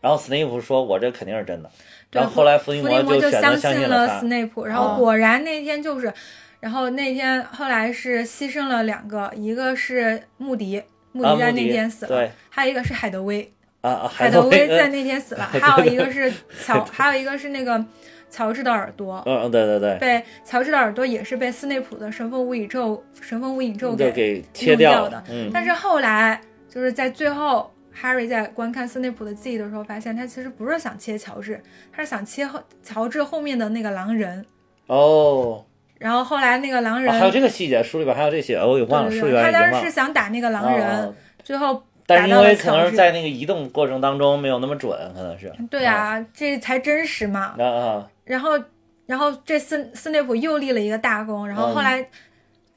[0.00, 1.70] 然后斯内普说我这肯定是真的，
[2.10, 6.12] 对然后后来伏地魔就选择相相信了斯，内普，然后啊果然那天就是，
[6.60, 10.82] 然后那天后来是牺牲了两个，一个是穆迪，
[11.12, 16.32] 穆迪在那天死了，对还有一个是海德威，啊啊，海德威在那天死了，还有一个是
[16.64, 17.82] 乔，还有一个是那个
[18.30, 19.22] 乔治的耳朵。
[19.26, 31.60] 嗯嗯对对对，被乔治的耳朵也是被斯内普的神风无影咒神风无影咒给给切掉了的，嗯，但是后来就是在最后，Harry 在观看斯内普的记忆的时候，发现他其实不是想切乔治，
[31.92, 34.46] 他是想切后乔治后面的那个狼人。
[34.86, 35.64] 哦，
[35.98, 39.90] 然后后来那个狼啊人，还有这个细节，书里边还有这些，我给忘了，他当时是。
[39.90, 42.90] 想打那个狼人，哦最后但是因为可能。
[42.90, 45.52] 是在那个移动过程当中没有那么准，可能是。
[45.70, 47.54] 对啊，这才真实嘛。
[47.58, 48.58] 啊啊，然后，
[49.06, 52.08] 然后这斯斯内普又立了一个大功，然后后嗯来。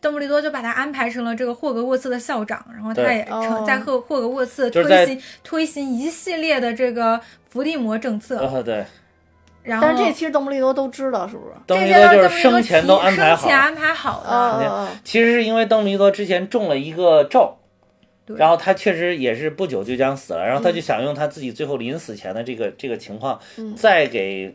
[0.04, 7.18] 邓布利多就把他安排成了这个霍格沃茨的校长，然后他也成哦在霍霍格沃茨就是推行推行一系列的这个
[7.50, 8.84] 伏地魔政策，啊对，
[9.63, 11.54] 然后但是这其实邓布利多都知道，是不是？
[11.66, 13.58] 邓布利这些多就是生前都安排好生前。
[13.58, 14.30] 安排好的。
[14.30, 17.56] 啊其实是因为邓布利多之前中了一个咒，
[18.36, 24.54] 然后他确实也是不久就将死了，然后他就想用他自己最后临死前的这个这个情况，嗯再给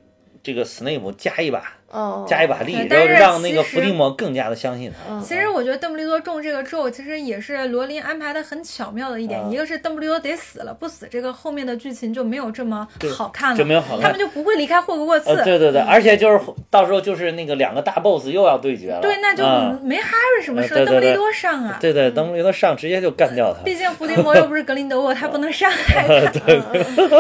[0.49, 5.13] 这个斯内普加一把哦，加一把力，但是后让那个伏地魔更加的相信他。
[5.13, 9.39] 嗯其实我觉得邓布利多中这个咒，其实也是罗琳安排的很巧妙的一点。
[9.39, 15.29] 啊一个是邓布利多得死了，不死这个后面的剧情就没有这么好看了，就没有好看他们就不会离开霍格沃茨。
[15.29, 19.01] 呃，对对对，而且就是到时候就是那个两个大 boss 又要对决了。
[19.03, 21.79] 对那就啊没哈瑞什么事邓布利多上啊。
[21.81, 23.63] 对对，邓布利多上直接就干掉他。
[23.65, 26.33] 毕竟伏地魔又不是格林德沃，他不能伤害他。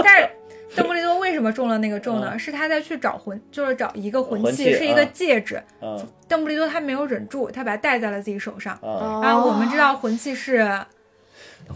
[0.05, 0.29] 但是
[0.77, 2.39] 邓布利多为什么中了那个咒呢？
[2.39, 5.63] 是他在去找魂，就是找一个魂器是一个啊戒指。
[5.81, 5.99] 嗯。
[6.29, 8.75] 邓布利多他没有忍住，他把它戴在了自己手上。
[8.83, 10.69] 啊，然后我们知道魂器是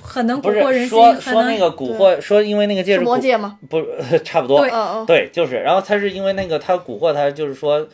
[0.02, 3.58] 很能蛊惑人心，说说那个蛊惑，说因为那个戒指魔戒吗？
[3.70, 3.82] 不
[4.22, 5.06] 差不多对，嗯嗯。
[5.06, 7.86] 对，就是，然后他是因为那个他蛊惑他，就是说，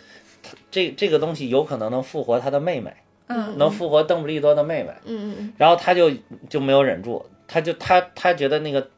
[0.70, 2.92] 这这个东西有可能能复活他的妹妹，
[3.28, 5.52] 嗯能复活邓布利多的妹妹，嗯嗯。
[5.56, 6.10] 然后他就
[6.48, 8.88] 就没有忍住，他就他他觉得那个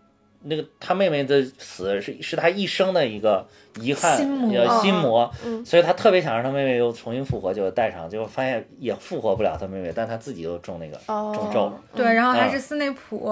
[0.43, 3.47] 那个他妹妹的死是是他一生的一个
[3.81, 4.59] 遗憾，心魔。
[4.59, 5.65] 呃心魔，嗯。
[5.65, 13.27] 所以他特别想让他妹妹又重新复活，就带上，结果发现也复活不了他妹妹，但他自己又中那个哦，中咒，对，然后还啊是斯内普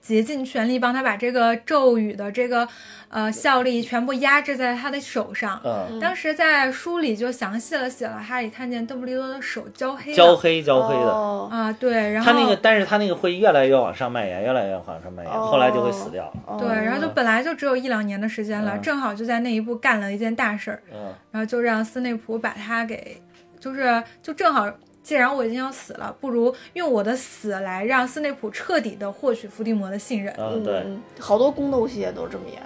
[0.00, 2.66] 竭尽全力帮他把这个咒语的这个
[3.08, 5.60] 呃效力全部压制在他的手上。
[5.64, 11.10] 嗯，当时在书里就详细了写了哈利看见邓布利多的手焦黑焦黑焦黑的。
[11.10, 16.32] 哦啊，对，然后他那个，但是他那个会越来越往上蔓延，越来越往上蔓延，哦后来就会死掉。
[16.58, 23.20] 对，然后就本来就只有一两年的时间了，嗯正好就在那一步干了一件大事儿，嗯，然后就让斯内普把他给，
[23.58, 24.70] 就是就正好，
[25.10, 30.32] 既然我已经要死了，不如用我的死来让斯内普彻底的获取伏地魔的信任。
[30.38, 32.62] 嗯，对，嗯，好多宫斗戏也都是这么演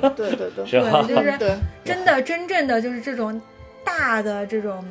[0.00, 0.08] 的。
[0.16, 3.38] 对对对，对，就是，真的真正的就是这种
[3.84, 4.82] 大的这种。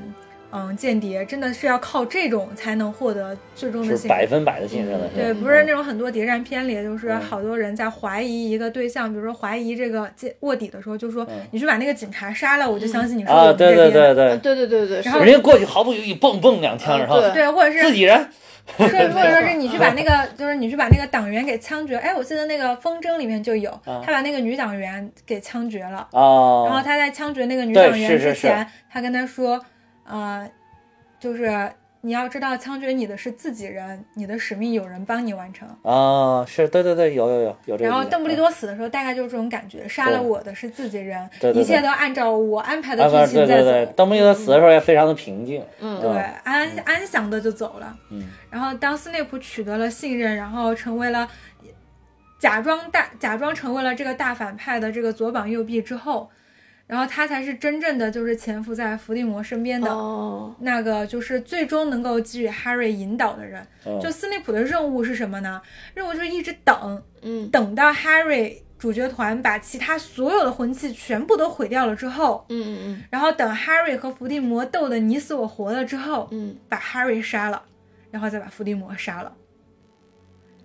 [0.58, 4.18] 嗯间谍，真的是要靠这种才能获得最终的信任。
[4.18, 7.20] 百分百的信任了，对，不是那种很多谍战片里，就是嗯。
[7.20, 11.46] 好多人在怀疑一个对象，比如说怀疑这个间卧底的时候，就说嗯。
[11.52, 14.16] 你去把那个警察杀了，我就相信你是啊，我们这对对边的。
[14.16, 15.20] 对对，对对对对，然后。
[15.20, 18.16] 人家过去毫不犹豫，蹦蹦两枪，嗯然后对对，或者是自己人，
[18.78, 21.98] 说，或者说 是你去把那个，就是你去把那个党员给枪决。
[21.98, 26.08] 哎，我记得那个《风筝》里面就有，啊他把那个女党员给枪决了。
[26.12, 29.60] 哦，然后他在枪决那个女党员是是之前，他跟他说，
[30.08, 30.50] 呃，
[31.20, 35.68] 就是你要知道，枪决你的是自己人，你的使命有人帮你完成。
[35.82, 37.90] 啊，是对对对，有有有有这个。
[37.90, 43.64] 然后邓布利多死的时候，大概就是这种感觉，杀了我的是自己人，对对对一切都按照我安排的啊，剧情在走。
[43.64, 46.12] 对对对，邓布利多死的时候也非常的平静，嗯对，
[46.44, 47.98] 安安详的就走了。
[48.12, 51.28] 嗯，然后当斯内普取得了信任，然后成为了
[52.38, 56.30] 假装大假装成为了这个大反派的这个左膀右臂之后，
[56.88, 59.92] 然后他才是真正的就是潜伏在伏地魔身边的。
[59.92, 65.62] 哦，那个就是最终能够给予 Harry 引导的人，嗯就斯内普的任务是什么呢？
[65.94, 77.64] 任务就是一直等，嗯等到 Harry 主角团把其他所有的魂器全部都毁掉了之后，嗯嗯然后等 Harry 和伏地魔斗得你死我活了之后，嗯把 Harry 杀了，
[78.12, 79.34] 然后再把伏地魔杀了。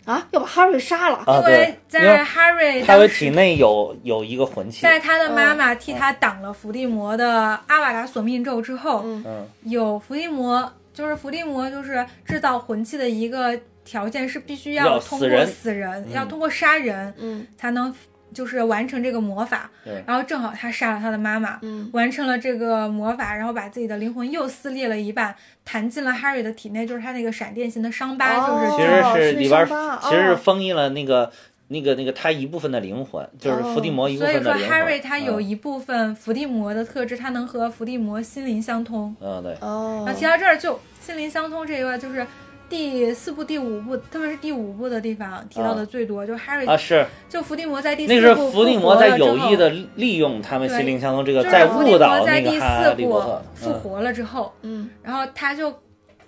[0.04, 9.24] 啊，要把哈瑞杀了，啊，因为在为 Harry 他，的体内有有一个魂器，在他的妈妈替他挡了伏地魔的阿瓦达索命咒之后，嗯。
[9.26, 9.48] 嗯。
[9.64, 16.12] 有伏地魔，就是伏地魔就是制造魂器的一个条件是必须要通过死人死人，嗯。
[16.12, 17.46] 要通过杀人嗯。
[17.56, 17.94] 才能
[18.32, 19.70] 就是完成这个魔法。
[20.06, 29.66] 然后正好他杀了他的妈妈，嗯完成了这个魔法，然后把自己的灵魂又撕裂了一半，弹进了 Harry 的体内，就是他那个闪电型的伤疤，哦就是其实是里边
[30.02, 31.30] 其实是哦封印了那个
[31.68, 34.78] 那个那个他一部分的灵魂，就是伏地魔一部所以说分的灵魂。
[34.80, 39.14] Harry 他有嗯一部分伏地魔的特质，他能和伏地魔心灵相通。
[39.20, 42.26] 嗯对，哦然后提到这儿，就心灵相通这一块，就是
[42.70, 47.04] 第四部、第五部，特别是第五部的地方提到的最多，就 Harry 啊是。
[47.28, 53.42] 就伏地魔在第那是四部伏地魔复活了之后在有意的利用他们对心灵相通这个，就是在伏地误导魔在第那个哈四部利波特。
[53.54, 53.80] 复嗯。
[53.80, 54.88] 活了之后，嗯。
[55.02, 55.74] 然后他就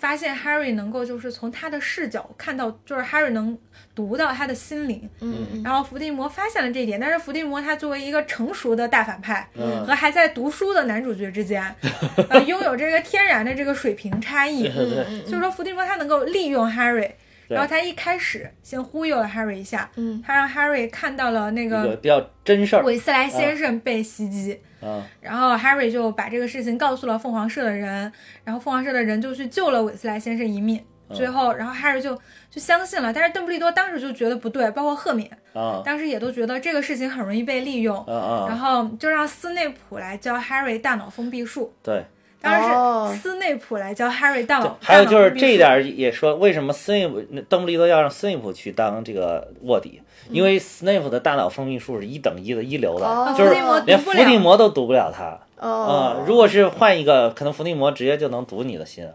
[0.02, 3.56] 发现 Harry 能够就是从他的视角看到，就是 Harry 能
[3.94, 5.08] 读到他的心灵。
[5.20, 11.62] 嗯嗯然后伏地魔发现了这一点，但是伏地魔他作为一个成熟的大反派，嗯和还在读书的男主角之间，
[12.28, 14.64] 呃，拥有这个天然的这个水平差异。
[14.64, 17.08] 对对嗯就是说，伏地魔他能够利用 Harry，
[17.46, 22.82] 然后他一开始先忽悠了 Harry 一下，嗯他让 Harry 看到了那个个比较真事儿。
[22.82, 24.58] 韦斯莱先生被袭击。
[24.83, 28.12] 嗯然后 Harry 就把这个事情告诉了凤凰社的人，
[28.45, 30.79] 然后凤凰社的人就去救了韦斯莱先生一命。
[30.79, 32.14] 嗯最后，然后 Harry 就
[32.51, 41.75] 就相信了，但是邓布利多当时就觉得不对，包括赫敏啊当时也都觉得这个事情很容易被利用，嗯嗯，然后就让斯内普来教 Harry 大脑封闭术。
[41.83, 42.03] 对。
[42.40, 50.01] 当然哦是斯内普来教 Harry 大脑，还有就是这一点也说，为什么斯内普邓布利多要让斯内普去当这个卧底？
[50.30, 55.38] 因为斯内普的大脑封闭术是一等一的一流的，哦就是伏地魔连伏地魔都读不了他。
[55.58, 59.08] 哦啊，如果是换一个，可能伏地魔直接就能读你的心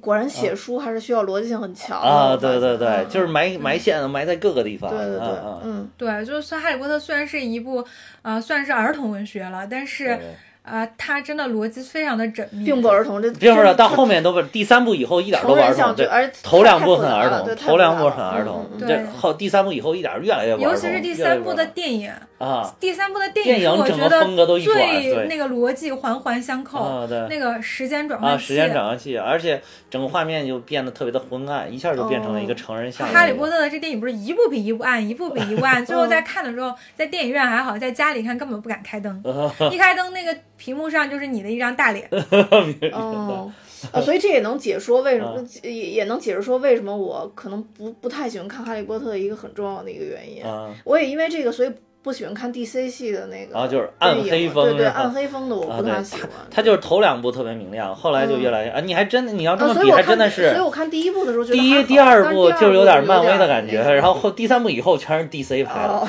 [0.00, 2.36] 果然写书还是需要逻辑性很强啊！
[2.36, 4.90] 对对对，嗯就是埋埋线埋在各个地方。
[4.90, 5.28] 对对对
[5.62, 7.84] 嗯对，就是说《哈利波特》虽然是一部
[8.22, 10.18] 呃算是儿童文学了，但是
[10.64, 28.44] 对对呃它真的逻辑非常的缜密，并不儿童，这并不是到后面都不是第三部以后一点都成不儿童，对，而头两部太很儿童，头两部很儿童对这后第三部以后一点越来越不儿童尤其是第三部的电影，啊第三部的电电影是影整个我觉得风格都一转对最那个逻辑环环相扣，啊对那个时间转啊，换器。
[28.44, 33.26] 时间转换器，而且整个画面就变得特别的昏暗，一下就变成了一个成人像的那个。
[33.26, 39.22] 哈利波特的这电影不是一部比一部暗，一部比一部暗， 最后在看的时候，在电影院还好，在家里看根本不敢开灯，
[39.70, 42.08] 一开灯那个屏幕上就是你的一张大脸。
[42.92, 43.52] 哦，
[43.92, 50.42] 啊，所以这也能解说为什么，嗯也也能解释说为什么我可能不不太喜欢看《哈利波特》的一个很重要的一个原因。
[50.44, 51.70] 啊我也因为这个，所以
[52.04, 56.28] 不喜欢看 DC 系的那个啊就是暗黑风对对，暗黑风的我不太喜欢。
[56.50, 65.88] 他就是头两部特别明亮，后来就越来越啊，你还真的你要这啊，么比，还真的是所以我看第一部的时候觉得第一、第二部就是有点漫威的感觉，然后后第三部以后全是 DC 拍的。
[65.88, 66.06] 哦，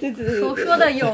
[0.00, 1.06] 对对 对说，说的有，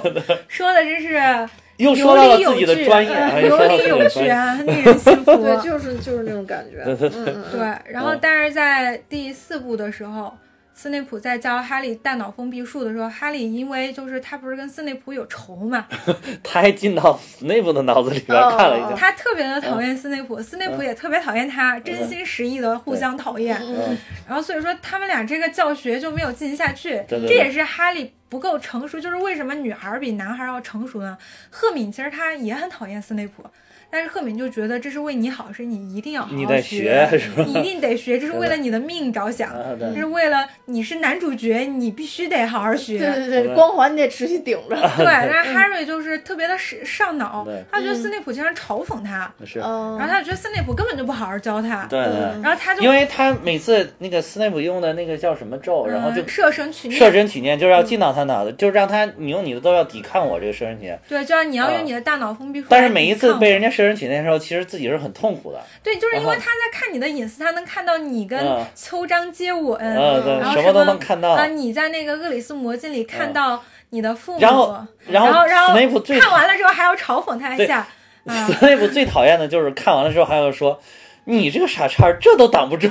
[0.47, 1.49] 说的真是
[1.79, 4.09] 又有说到了理有自己的据，专业，呃哎又有理有。
[4.11, 5.37] 据啊，令人信服。
[5.37, 6.83] 对，就是就是那种感觉。
[6.85, 10.37] 嗯嗯嗯，对，然后嗯但是在第四部的时候，
[10.83, 15.87] 斯内普在教哈利大脑封闭术的时候，哈利因为就是他不是跟斯内普有仇嘛，
[16.43, 18.97] 他还进到斯内普的脑子里边看了一下。
[18.97, 23.57] 他特别的讨厌斯内普，斯内普也特别讨厌他，真心实意的互相讨厌。
[23.63, 28.99] 嗯，然后所以说他们俩这个教学就没有进行下去，对对对这也是哈利不够成熟。
[29.01, 31.17] 就是为什么女孩比男孩要成熟呢？
[31.49, 33.45] 赫敏其实她也很讨厌斯内普，
[33.93, 37.45] 但是赫敏就觉得这是为你好，是你一定要好好你得学，是吧？
[37.47, 39.93] 你一定得学，这是为了你的命着想，啊对。
[39.93, 42.99] 这是为了你是男主角，你必须得好好学。
[42.99, 44.77] 对对对，光环你得持续顶着。
[44.97, 52.13] 对，但是 Harry 就是特别的是上脑，他觉得斯内普经常嘲讽他，是，嗯，然后他觉得斯内普根本就不好好教他，对对。
[52.35, 60.99] 嗯然后他就因为他每次那个斯内普用的那个叫什么咒，然后就嗯设身取设念，身取念，就是要进到他脑子，就是让他你用你的都要抵抗我这个设身取念。
[61.07, 61.73] 对，就要你要啊。
[61.73, 62.65] 用你的大脑封闭。
[62.69, 65.61] 但是每一次被人家家设身取念的时候，其实自己是很痛苦的。
[65.83, 71.47] 对，就是因为他在看你的隐私，他能看到你跟嗯秋张接吻，嗯，对然，后什么都能看到啊，。
[71.47, 74.73] 你在那个厄里斯魔镜里看到你的父母，然后
[75.07, 77.87] 然然后然后看完了之后还要嘲讽他一下，
[78.27, 80.81] 啊，斯内普最讨厌的就是看完了之后还要说。
[81.25, 82.89] 你这个傻叉，这都挡不住，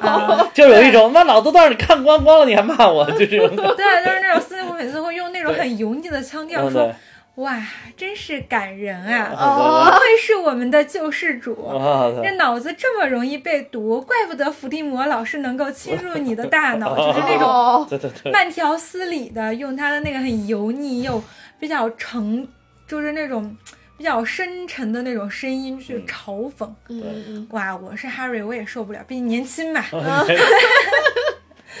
[0.00, 3.74] 啊 就有一种那老子都让你看光光了，你还骂我，就这种感觉。
[3.76, 6.92] 对，就是那种斯内普每次会用那种很油腻的腔调嗯，说对
[7.36, 7.58] ，：“哇，
[7.96, 11.54] 真是感人啊， 哦不愧是我们的救世主。
[12.22, 21.22] ”这脑子这么容易被毒，怪不得伏地魔老是能够侵入你的大脑， 就是那种慢条斯理的用他的那个很油腻又
[21.58, 22.46] 比较沉，
[22.86, 23.56] 就是那种
[23.96, 26.68] 比较深沉的那种声音去嗯嘲讽。
[26.90, 29.82] 嗯嗯哇，我是 Harry，我也受不了，毕竟年轻嘛。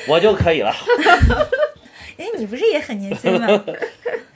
[0.08, 0.74] 我就可以了。
[2.18, 3.46] 哎，你不是也很年轻吗？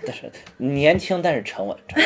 [0.06, 1.76] 但是年轻但是沉稳。
[1.88, 2.02] 沉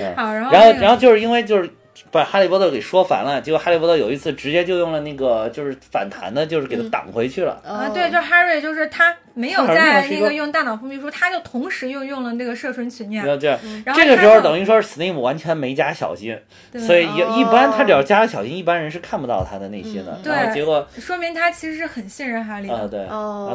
[0.00, 1.68] 稳 好，然后然后然后就是因为就是
[2.12, 7.58] 把哈利波特给说烦了，结果哈利波特有一次直接就用了那个就是反弹的，就是给他挡回去了。
[7.64, 16.38] 啊，对，就 Harry，就是他没有在那个用大脑封闭术，他就同时又用了那个射唇曲念然，后这样，然后这个时候等于说是 Snape 完全没加小心，
[16.70, 16.78] 对。
[16.82, 20.12] 所以一哦一般他只要加了小心，一般人是看不到他的内心的。
[20.12, 20.32] 嗯对。
[20.34, 22.74] 然后结果说明他其实是很信任哈利的。
[22.74, 23.06] 啊对，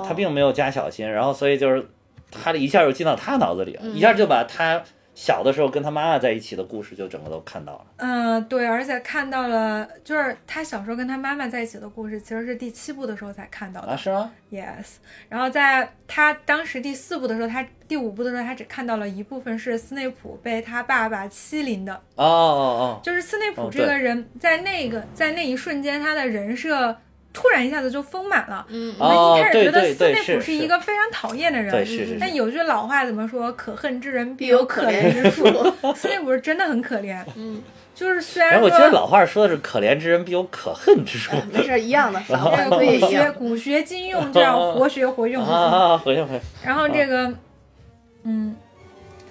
[0.07, 1.85] 他并没有加小心，然后所以就是
[2.43, 3.95] 哈利一下就进到他脑子里了，嗯。
[3.95, 4.81] 一下就把他
[5.17, 7.85] 小的时候跟他妈妈在一起的故事就整个都看到了。
[7.97, 13.87] 嗯，对，而且看到了，就是他小时候跟他妈妈在一起的故事，其实是第七部的时候才看到的。
[13.87, 14.97] 啊，是吗？Yes，
[15.27, 26.95] 然后在他当时第四部的时候，他第五部的时候，他只看到了一部分是斯内普被他爸爸欺凌的，哦哦哦就是斯内普哦这个人在那个在那一瞬间，他的人设
[27.37, 28.65] 突然一下子就丰满了。
[28.69, 32.17] 嗯我们哦一开始觉得斯内普是一个非常讨厌的哦，人，对，是是是。
[32.19, 33.51] 但有句老话怎么说？
[33.51, 35.93] 可恨之人必必有有可可怜怜之处。
[35.93, 37.61] 斯内普是真的很可怜，嗯，
[37.93, 43.31] 就是虽然说我记得老话说的是“可怜之人必有可恨之处”没事儿一样的，反这个可以学。
[43.33, 45.45] 古学今用这样活学活用。
[45.45, 45.97] 啊 啊！
[45.97, 46.43] 回去回去。
[46.63, 47.31] 然后这个，
[48.23, 48.55] 嗯，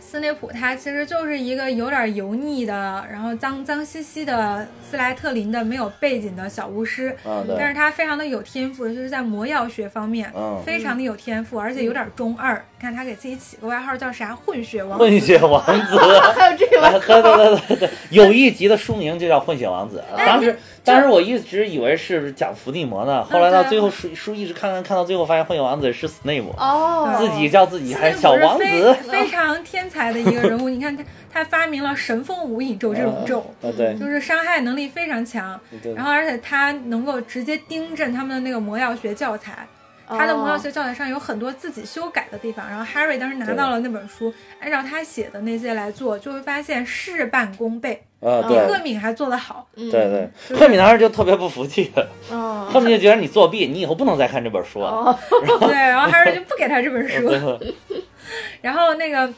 [0.09, 10.31] 斯内普他其实就是一个有点油腻的，然后脏脏兮兮的斯莱特林的没有背景的小巫师，啊，但是他非常的有天赋，就是在魔药学方面。
[10.33, 12.65] 嗯，非常的有天赋，而且有点中二。
[12.79, 14.37] 看他给自己起个外号叫啥？
[14.37, 14.99] 混血王。
[14.99, 15.97] 混血王子。
[16.37, 20.05] 还有这个对，对对对对，有一集的书名就叫《混血王子》。
[20.27, 28.95] 当时当时我一直以为是讲伏地魔呢，后来到最后书书一直看看看到最后，发现混血王子是 Snape，哦，自己叫自己还是小王子。
[29.11, 30.69] 非常天才的一个人物。
[30.69, 35.61] 你看他，他发明了神风无影咒这种咒，啊，对就是伤害能力非常强。
[35.83, 39.67] 对然后，而且他能够直接订正他们的那个魔药学教材。
[40.09, 49.67] 他的魔药学教材上有很多自己修改的地方，然后 Harry 当时拿到了那本书，按照他写的那些来做，就会发现事半功倍，啊，比赫敏还做得好。
[49.77, 49.91] 嗯。
[49.91, 51.93] 对对，赫敏当时就特别不服气，
[52.31, 52.69] 哦。
[52.73, 54.89] 赫敏就觉得你作弊，你以后不能再看这本书了。
[54.89, 55.19] 哦，
[55.61, 57.29] 对，然后 Harry 就不给他这本书。
[58.61, 59.33] 然后那个，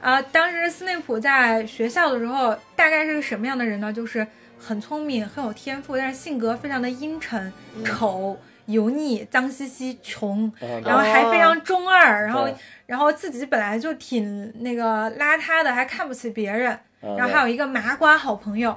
[0.00, 3.90] 啊、当时斯内普在学校的时候，大概是个什么样的人呢？
[3.92, 4.26] 就是
[4.58, 7.50] 很聪明，很有天赋，但是性格非常的阴沉、
[7.84, 12.46] 丑、油腻、脏兮兮、穷，嗯然后还非常中二，然后
[12.86, 16.78] 然后自己本来就挺那个邋遢的，还看不起别人，嗯
[17.16, 18.76] 然后还有一个麻瓜好朋友。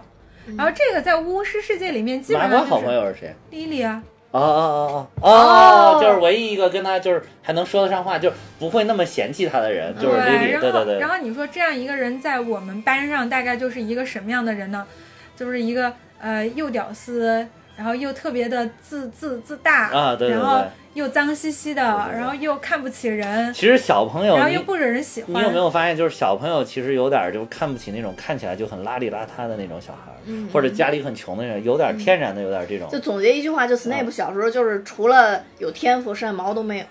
[0.57, 3.36] 然后这个在巫师世界里面基本麻瓜好上是朋友是谁？
[3.49, 4.01] 莉莉啊，
[4.32, 11.09] 哦哦哦哦哦哦，就是唯一一个跟他就是还能说得上话，就是不会那么嫌弃他的人，就是对对对然。
[11.09, 14.88] 后你说这样一个人在我们班上大概就是一个什么样的人呢？
[15.36, 20.67] 就是一个呃又屌丝，然后又特别的自自自大啊对对然后对
[20.98, 21.82] 又脏兮兮的，
[22.12, 25.32] 然后又看不起人，其实小朋友然后又不惹人喜欢。
[25.32, 30.12] 你有没有发现，就是小朋友其实有点儿就看不起那种看起来就很邋里邋遢的那种小孩
[30.52, 32.89] 或者家里很穷的人，有点儿天然的有点儿这种。
[32.89, 36.86] 就总结一句话，就 Snape 小时候就是除了有天赋，剩下毛都没有。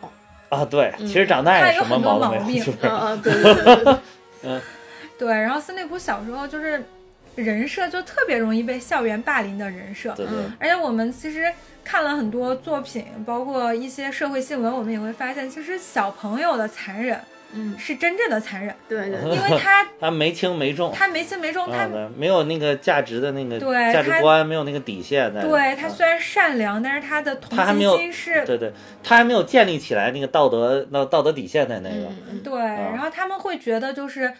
[0.50, 0.64] 啊。
[0.64, 2.64] 对，其实长大他也什么有很多毛都没有，毛病。
[2.64, 3.96] 就是嗯嗯，对对对对。
[4.42, 4.60] 对，
[5.18, 6.80] 对， 然后斯内普小时候就是
[7.34, 10.36] 人设就特别容易被校园霸凌的人设，对对。
[10.38, 10.52] 嗯。
[10.60, 11.52] 而且我们其实
[11.86, 17.16] 看了很多作品，包括一些社会新闻，我们也会发现，其实小朋友的残忍
[17.52, 28.72] 嗯，是真正的残忍，对对， 因为他 他没轻没重，他没轻没重，他没有那个价值的那个对他价值观，没有那个底线对他虽然善良，但是他的同情他还没有心是对对，
[29.04, 32.08] 他还没有建立起来那个道德那道德底线在那个。
[32.42, 34.30] 对，然后他们会觉得就是，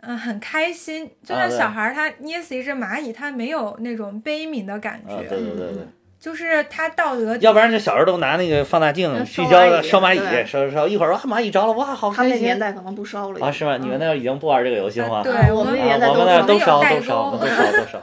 [0.00, 5.86] 嗯、很开心，就像小孩儿他捏死一只蚂蚁，他没有那种悲悯的感觉，啊，对对对对，
[6.20, 12.46] 就是他道德要不然就小时候都拿那个放大镜聚焦的烧蚂蚁烧烧一会儿哇蚂蚁着了，哇好他们开心。
[12.46, 13.76] 那年代可能不烧了啊，是吗？
[13.78, 15.22] 你们那儿已经不玩这个游戏了吗？
[15.22, 17.98] 对啊我们我们那都都烧都烧都烧都烧。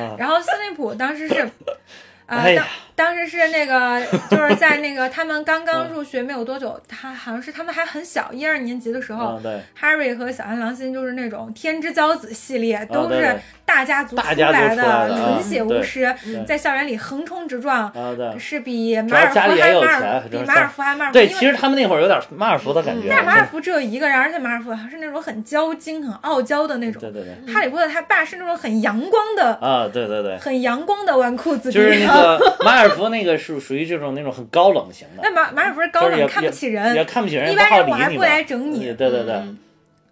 [0.00, 1.48] 啊， 然后斯内普当时是，
[2.26, 2.66] 呃，哎呀
[2.96, 9.40] 当当时是那个 就是在那个他们刚刚入学没有多久，他好像是他们还很小，一二年级的时候。
[9.80, 17.92] ，Harry 和小安狼心就是那种天之骄子系列，都是大家族出来的啊纯血巫师，对在校园里横冲直撞。
[18.40, 23.06] 是比马尔福还马尔比马尔福还马尔福，对，其实他们那会儿有点马尔福的感觉。
[23.08, 27.00] 但是马尔福只有一个人，而且马尔福还是那种很骄矜、很傲娇的那种。
[27.00, 27.54] 对对对。
[27.54, 31.76] 哈利波特他爸是那种很阳光的、啊，对对对，很阳光的纨绔子弟。
[31.76, 35.22] 就是那个 马尔福那个是属于这种那种很高冷型的。
[35.22, 37.04] 那，马马尔福是高冷，看不起也人。
[37.06, 38.80] 看不起人，一般人我还不来整你。
[38.94, 39.42] 对对对。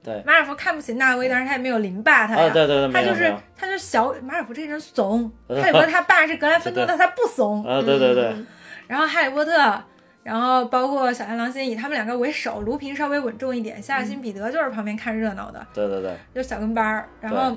[0.03, 0.23] 对。
[0.27, 2.45] 马尔福看不起纳威，但是他也没有凌霸他呀。
[2.45, 7.65] 啊，对对对，他就是他就是小马尔福这人怂， 哈利波特他爸是格兰芬多的，他不怂。
[7.65, 8.47] 啊，对对对，嗯。
[8.87, 9.83] 然后哈利波特，
[10.23, 17.09] 然后包括小安郎星以他们两个为首，卢平稍微稳重一点，夏尔辛彼得就是旁边看热闹的，对对对，就小跟班儿。
[17.23, 17.57] 然后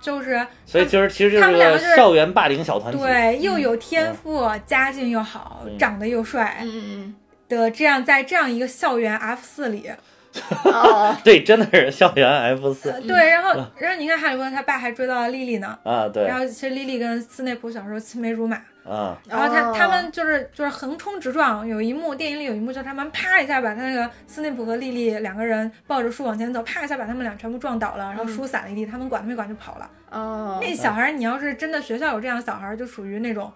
[0.00, 7.14] 就是所以就是其实就他是个们两个就是校园霸凌小团体，对，又有天赋，家境又好，嗯长得又帅嗯嗯
[7.48, 9.90] 的这样，在这样一个校园 F 四里，
[11.24, 29.90] 对，真的是校园 F 四呃对，然后然后你看哈利波特他爸还追到了莉莉呢，啊，对然后其实莉莉跟斯内普小时候青梅竹马，啊，然后他、哦他们就是就是横冲直撞，有一幕电影里有一幕就是他们啪一下把他那个斯内普和莉莉两个人抱着书往前走，啪一下把他们俩全部撞倒了，然后书散了一地，他们管都没管就跑了。
[30.10, 33.52] 哦，那小孩儿，你要是真的学校有这样的小孩儿，就属于那种，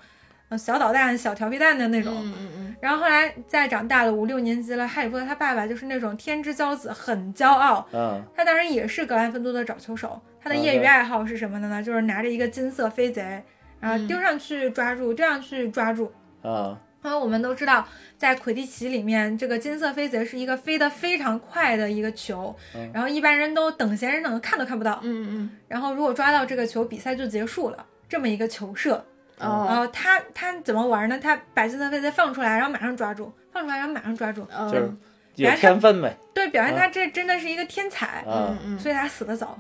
[0.48, 2.12] 呃，小捣蛋、小调皮蛋的那种。
[2.16, 7.86] 嗯嗯嗯然后后来再长大了五六年级了，哈利波特他爸爸就是那种天之骄子，很骄傲。
[7.92, 11.82] 嗯他当然也是格兰芬多的找球手，他的啊业余爱好是什么的呢？
[11.82, 13.42] 就是拿着一个金色飞贼，
[13.80, 16.12] 然后嗯丢上去抓住，丢上去抓住。
[16.42, 25.00] 啊，然后我们都知道，在魁地奇里面，这个金色飞贼是一个飞得非常快的一个球，嗯然后一般人都等闲人等，看都看不到。
[25.02, 27.86] 嗯嗯然后如果抓到这个球，比赛就结束了。
[28.08, 28.96] 这么一个球射，
[29.38, 31.16] 哦，然哦，后他他怎么玩呢？
[31.22, 34.92] 他把金色飞贼放出来，然后马上抓住，放出来然后马上抓住，哦就是
[35.36, 39.56] 有天分呗，对，表现他这真的是一个天才，啊嗯，嗯所以他死得早。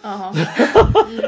[0.08, 0.32] 哦，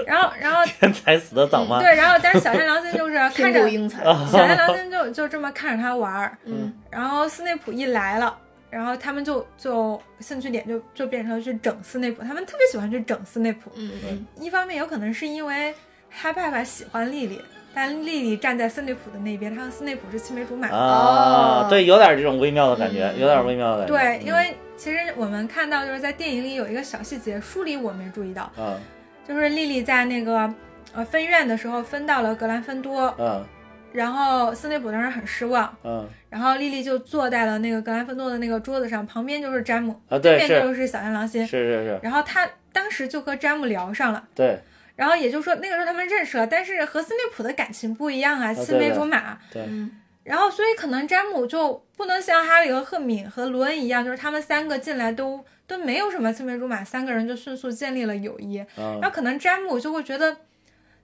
[0.06, 1.78] 然后然 后天才死的早吗？
[1.80, 6.72] 对，然后但是小天狼星就是 看着英才，小天狼星就就这么看着他玩儿，嗯。
[6.90, 8.36] 然后斯内普一来了，
[8.70, 13.70] 然后他们就就兴趣点就就变成了去整斯内普，他们特别喜欢去整斯内普。
[13.76, 14.26] 嗯嗯。
[14.38, 15.74] 一方面有可能是因为
[16.10, 17.40] 他爸爸喜欢莉莉，
[17.74, 20.68] 但莉莉站在斯内普的那边，她和斯内普是青梅竹马。
[20.68, 23.20] 啊哦，对，有点这种微妙的感觉，嗯。
[23.20, 24.18] 有点微妙的感觉。
[24.18, 28.78] 对，因为其实我们看到就是在电影里有一个小细节，书里我没注意到，嗯
[29.26, 30.52] 就是莉莉在那个
[30.92, 33.44] 呃分院的时候分到了格兰芬多，嗯
[33.92, 44.24] 然后斯内普当时很失望，嗯然后莉莉就坐在了那个格兰芬多的那个桌子上，旁边就是詹姆，啊，对对，面就是小天狼星是，是是，然后他当时就和詹姆聊上了。
[44.34, 44.58] 对
[44.96, 49.38] 然后也就是说，那个时候他们认识了，但是和斯内普的感情不一样啊，青梅竹马。
[49.52, 49.62] 对。
[49.68, 49.98] 嗯。
[50.24, 58.60] 然后，所以可能詹姆就不能像哈利和赫敏和罗恩一样，就是他们三个进来都都没有什么青梅竹马，三个人就迅速建立了友谊。
[58.76, 60.36] 嗯然后可能詹姆就会觉得，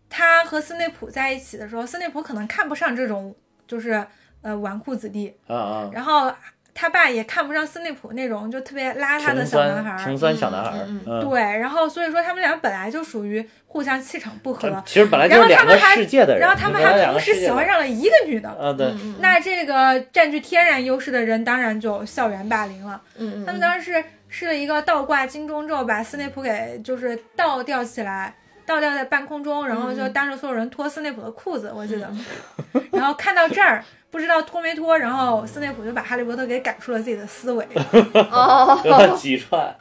[0.08, 3.34] 他和斯内普在一起的时候，斯内普可能看不上这种
[3.66, 4.06] 就是
[4.42, 6.32] 呃纨绔子弟，啊啊，然后
[6.80, 9.98] 他爸也看不上斯内普那种就特别邋遢的小男孩儿。
[9.98, 18.48] 酸穷酸小男孩儿嗯，嗯，对，然后所以说他们俩本来就属于互相气场不合，其实本来就是两个世界的人，然后他们还同时喜欢上了一个女的。
[18.48, 23.02] 啊，对，嗯那这个占据天然优势的人，当然就校园霸凌了。
[23.16, 28.32] 嗯，他们当时是施了一个倒挂金钟罩，把斯内普给就是倒吊起来，
[28.68, 32.06] 倒吊在半空中，然后就当着所有人脱斯内普的裤子，我记得。
[32.92, 37.66] 然后看到这儿，不知道脱没脱，然后斯内普就把哈利波特给赶出了自己的思维。
[38.30, 39.74] 哦，给他击穿。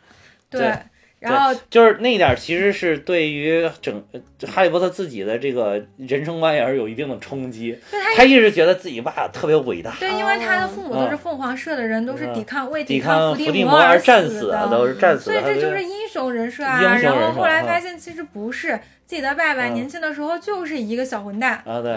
[0.50, 0.78] 对对，
[1.20, 7.76] 然后就是那一点，其实是对于整呃哈利波特自己的这个人生观也是有一定的冲击。
[7.92, 15.56] 他他一直觉得自己爸特别伟大，对，因为他的父母都是凤凰社的人，都是抵抗为抵抗伏地魔而战死的，都是战死所以的。
[15.56, 21.54] 这就是英雄人设啊，然后后来啊发现其实不是，自己的爸爸嗯年轻的时候就是一个小混蛋。
[21.66, 21.94] 啊，对。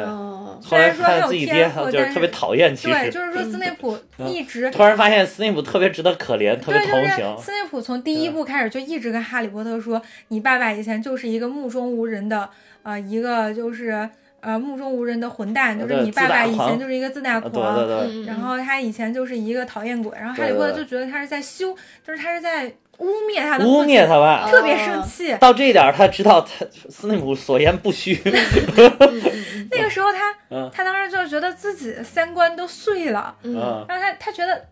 [0.63, 7.43] 虽然说很有看自己爹天赋但就是特别讨厌，其对，就是说斯内普 一直突然发现斯内普特别值得可怜，特别对，就是同情。
[7.43, 12.49] 斯内普从第一部开始就一直跟哈利波特说，你爸爸以前就是一个目中无人的，
[12.85, 14.09] 呃，一个就是
[14.41, 17.53] 呃目中无人的混蛋，就是你爸爸以前就是一个自大狂。
[17.53, 21.75] 对对，嗯然后他以前就是一个讨厌鬼，然后哈利波特就觉得他是在羞，
[22.07, 24.49] 就是他是在污蔑他的污蔑他爸。
[24.51, 25.37] 特别生气。
[25.41, 28.21] 到这一点儿，他知道他斯内普所言不虚。
[29.71, 30.71] 那个时候他嗯。
[30.73, 33.85] 他当时就觉得自己的三观都碎了，嗯。
[33.89, 34.67] 然后他他觉得，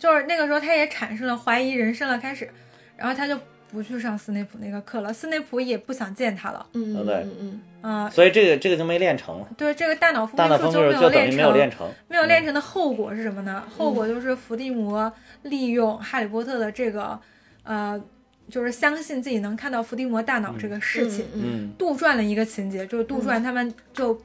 [0.00, 2.50] 就是那个时候他也产生了怀疑人生了，开始，
[2.96, 3.38] 然后他就
[3.70, 7.26] 不去上斯内普那个课了，斯内普也不想见他了，嗯对。
[7.86, 11.90] 嗯所以这个这个就没练成了，对这个大脑封大脑闭术没风就是就等于练没有练成，成。
[12.08, 13.62] 没有练成的后果是什么呢？
[13.76, 15.12] 后果就是伏地魔
[15.42, 17.20] 利用哈利波特的这个，
[17.64, 18.00] 呃，
[18.48, 21.72] 就是相信自己能看到伏地魔大脑这个事情，嗯嗯。
[21.76, 24.20] 杜撰了一个情节，就是杜撰他们就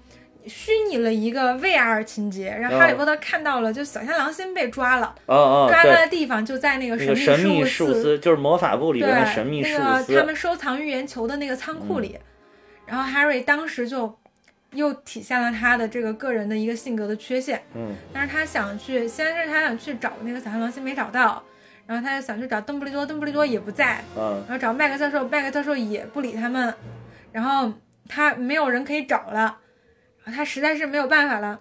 [0.46, 10.26] 虚拟了一个 VR 情节，让哈利波特看到了，就小天狼星被抓了，哦哦，抓他，的地方就在那个神神秘事务司就是魔法部里对，边的神秘事务那个他。
[10.26, 12.18] 们收藏预言球的那个仓库里，
[12.86, 14.18] 然后 Harry 当时就
[14.74, 21.44] 又体现了他的这个个人的一个性格的缺陷，嗯但是他想去，先是他想去找那个小天狼星没找到，
[21.90, 24.44] 然后他就想去找邓布利多，邓布利多也不在，嗯。
[24.48, 26.72] 然后找麦克教授，麦克教授也不理他们，
[27.32, 27.74] 然后
[28.08, 29.58] 他没有人可以找了，
[30.24, 31.60] 然后他实在是没有办法了，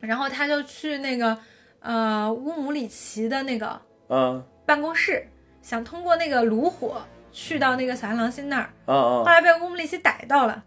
[0.00, 1.38] 然后他就去那个
[1.80, 4.44] 呃乌姆里奇的那个嗯。
[4.66, 5.26] 办公室，
[5.62, 7.00] 想通过那个炉火
[7.32, 10.62] 去到那个小天狼星那儿，嗯后来被乌姆里奇逮到了，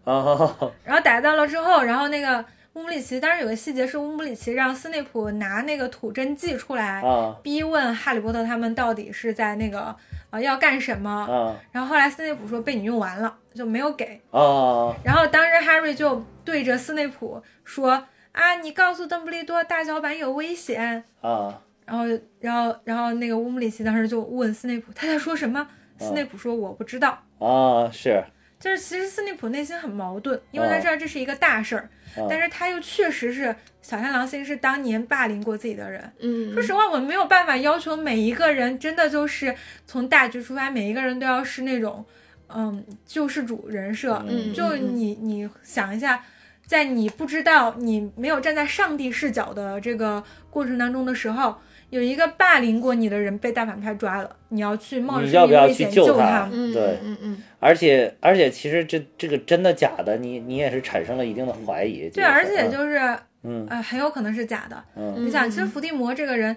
[0.83, 2.43] 然后逮到了之后，然后那个
[2.79, 9.93] 乌姆里奇，当时有个细节是乌姆里奇让斯内普拿那个吐真剂出来，啊逼问哈利波特他们到底是在那个
[10.29, 14.21] 呃要干什么，啊然后后来斯内普说被你用完了，就没有给。
[14.31, 21.03] 啊然后当时 Harry 就对着斯内普说：“啊，你告诉邓布利多大脚板有危险。
[21.19, 22.05] 啊！”然后，
[22.39, 25.67] 然后，然后那个乌姆里奇当时就问斯内普他在说什么。
[25.97, 27.21] 斯内普说：“我不知道。
[27.39, 28.23] 啊，是，
[28.57, 36.11] 就是其实斯内普内心很矛盾，因为他哦知道这是一个大事儿，哦但是他又确实是小太狼星是当年霸凌过自己的人。
[36.19, 39.55] 嗯，说实话，我们没有办法要求每一个人真的就是
[39.85, 42.05] 从大局出发，每一个人都要是那种，
[42.47, 44.23] 嗯，救世主人设。
[44.27, 46.23] 嗯就你你想一下，
[46.65, 51.57] 在你不知道、你没有站在上帝视角的这个过程当中的时候，
[51.89, 56.49] 有一个霸凌过你的人被大反派抓了，你要去冒着你要不要去生命危险救他他？
[56.51, 62.09] 嗯对嗯嗯而且而且其实这这个真的假的，你你也是产生了一定的怀疑。
[62.09, 62.99] 对，而且就是，
[63.43, 64.83] 嗯呃，很有可能是假的。
[64.95, 66.55] 嗯嗯，你想，其实伏地魔这个人，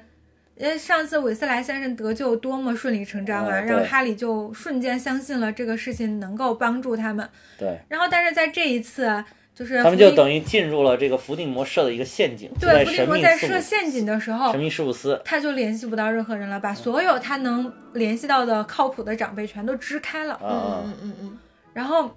[0.57, 7.29] 因为，上次韦斯莱先生得救多么顺理成章啊，让哈利就瞬间相信了这个事情能够帮助他们。
[7.59, 9.25] 对，然后，但是在这一次，
[9.55, 15.21] 就是他们就等于进入了这个伏地魔设的一个陷阱，对伏地魔在设陷阱的时候神，秘事务司。
[15.25, 20.41] 他就联系不到任何人了，把所有他能联系到的靠谱的长辈全都支开了。
[20.43, 21.39] 嗯嗯嗯嗯嗯
[21.75, 22.11] 然后，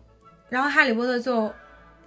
[0.50, 1.54] 然后哈利波特就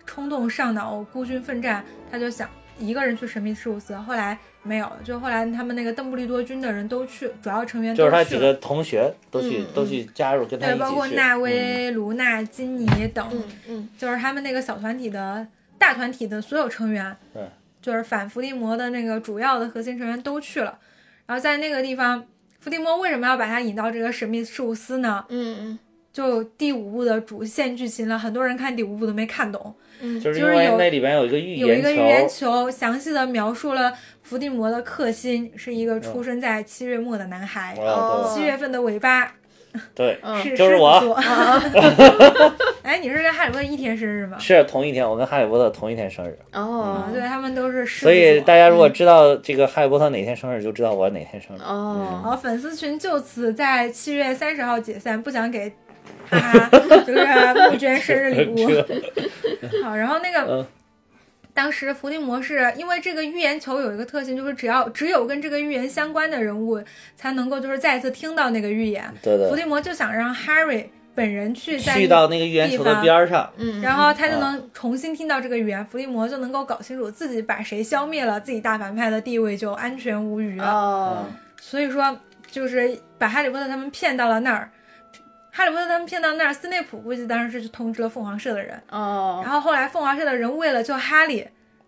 [0.06, 2.48] 冲动上脑，孤军奋战，他就想
[2.78, 3.94] 一个人去神秘事务司。
[3.96, 8.22] 后来没有，就后来他们那个邓布利多军的人都去，主要成员都就是他。
[8.22, 15.46] 几个同学都去、嗯都去加入跟他对，一起对包括纳嗯威、卢娜、金妮等，嗯嗯就是他们那个小团体的
[15.78, 17.42] 大团体的所有成员，对，
[17.80, 20.78] 就是反伏地魔的那个主要的核心成员都去了。
[21.26, 22.22] 然后在那个地方，
[22.60, 25.24] 伏地魔为什么要把他引到这个神秘事务司呢？
[25.30, 25.78] 嗯
[26.18, 29.72] 就第五部的主线剧情了，很多人看第五部都没看懂。
[30.00, 33.92] 嗯就是有因为那里边有一个预言球，有一个预言球，详细的描述了
[34.22, 39.32] 伏地魔的克星是一个出生在七月末的男孩，哦七月份的尾巴
[39.94, 41.14] 对嗯是就是我狮子座。
[41.14, 41.62] 啊
[42.82, 44.38] 哎，你是跟哈利波特一天生日吗？
[44.40, 48.10] 是同一天，我跟哈利波特同一天生日，哦啊，对他们都是狮子座。
[48.10, 51.60] 所以大家如果知道这个哈利波特哪天生日，就知道我哪天生日。
[51.60, 55.70] 哦好，粉丝群就此在七月三十号解散，不想给
[56.30, 56.68] 哈哈
[57.06, 58.68] 就是募捐生日礼物。
[59.82, 60.40] 好，然后那个。
[60.40, 60.66] 嗯
[61.54, 66.80] 当时伏地魔是因为这个预言球有一个特性，就是只要只有跟这个预言相关的人物
[67.16, 69.12] 才能够就是再一次听到那个预言。
[69.20, 70.84] 对对，伏地魔就想让 Harry
[71.16, 80.64] 本人去在去到那个预言球的边儿上，嗯，然后他就能重新听到这个预言，伏地魔就能够搞清楚自己把谁消灭了，自己大反派的地位就安全无虞了。
[80.64, 81.26] 哦
[81.60, 82.16] 所以说，
[82.48, 84.70] 就是把哈利波特他们骗到了那儿。
[85.58, 89.40] 哈利波特他们骗到那儿，斯内普估计当时是去通知了凤凰社的人，哦。
[89.42, 91.44] 然后后来凤凰社的人为了救哈利，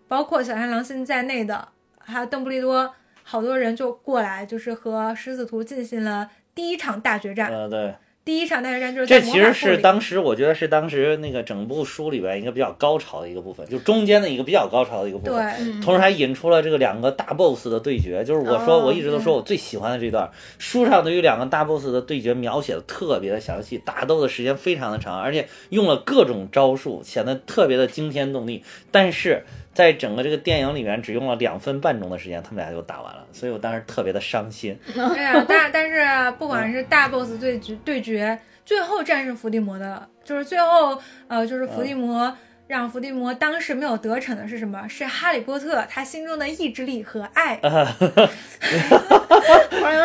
[0.09, 2.93] 包括小山狼星在内的，还有邓布利多，
[3.23, 7.49] 好多人就过来，就是和狮子图进行了第一场大决战。
[7.49, 7.95] 嗯对，
[8.31, 15.35] 第第一场大决战就是这其实是当时我觉得是当时那个整部书里边一个比较高潮的一个部分，就中间的一个比较高潮的一个部分。
[15.35, 20.27] 对，嗯同时还引出了这个两个大 boss 的对决，就是我说哦我一直都说我最喜欢的这段，
[20.57, 28.63] 书上对于两个大 boss 的对决描写的特别的详细，打斗的时间非常的长，而且用了各种招数，显得特别的惊天动地。
[28.89, 29.43] 但是
[29.73, 34.77] 在整个这个电影里面只用了两分半钟的时间，他们俩就打完了，所以我当时特别的伤心。
[35.15, 42.35] 哎呀， 但但是不管是大 boss 对决对决，最后战胜伏地魔的，就是最后呃，就是伏地魔。
[42.71, 44.87] 让伏地魔当时没有得逞的是什么？
[44.87, 47.59] 是哈利波特他心中的意志力和爱。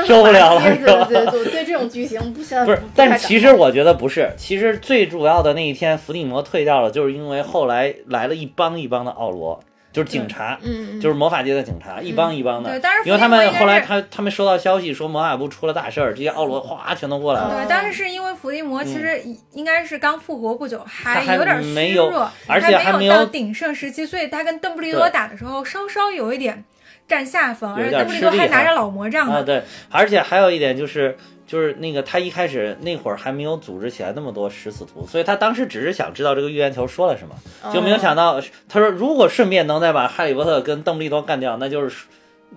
[0.04, 9.60] 受不了了对对对对对，这种剧情不现在不是，但其实我觉得不是，其实最主要的那一天，伏地魔退掉了，就是因为后来来了一帮一帮的奥罗，
[9.97, 12.68] 就是警察，嗯，就是魔法界的警察，一帮一帮的。
[12.68, 17.55] 对当时因为他们后来他他们收到消息说魔法部出了大事儿，这些奥罗哗全都过来了。
[17.57, 19.18] 对，当时是因为伏地魔其实
[19.53, 26.62] 应该是刚复活不久，还有点没有虚弱，而且还还没有有到鼎盛时期，所以他跟邓布利多打的时候稍稍有一点
[27.09, 31.16] 占下风，而且邓布利多还拿着老魔杖啊，对，而且还有一点就是，
[31.47, 42.07] 就是那个他一开始那会儿还没有组织起来那么多食死徒，所以他当时只是想知道这个预言球说了什么，就没有想到他说如果顺便能再把哈利波特跟邓布利多干掉，那就是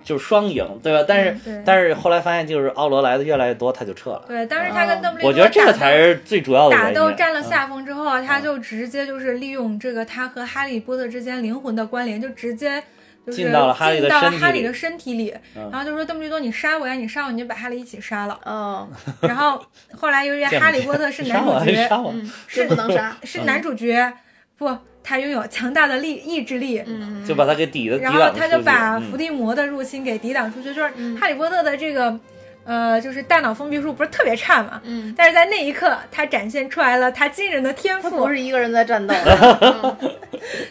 [0.02, 1.04] 就是双赢，对吧？
[1.06, 4.24] 但是、嗯但是后来发现就是奥罗来的越来越多，他就撤了。
[4.26, 6.90] 对，当时他跟邓布利多我觉得这个才是最主要的打。
[6.90, 12.82] 斗占了嗯下风之后，他就直接就是利用这个他和哈利波特之间灵魂的关联，就直接。
[13.26, 16.94] 就是进到了哈利的身体里哈利的身体里，嗯然后就说邓布利多，你杀我呀！
[16.94, 18.38] 你杀我，你就把哈利一起杀了。
[18.44, 18.88] 嗯，
[19.22, 19.62] 然后
[19.96, 24.12] 后来由于哈利波特是 男主角，杀我，嗯， 是不能杀，是男主角，
[24.56, 28.30] 不，他拥有强大的力意志力，嗯，就把他给抵了然后。
[28.36, 30.74] 他就把嗯伏地魔的入侵给抵挡出去。
[30.74, 32.18] 就是嗯哈利波特的这个，
[32.64, 38.10] 呃，就是大脑封闭术不是特别差嘛，嗯，但是在那一刻，他展现出来了他惊人的天赋。
[38.10, 38.28] 不。
[38.28, 39.14] 是一个人在战斗，
[39.60, 39.96] 嗯。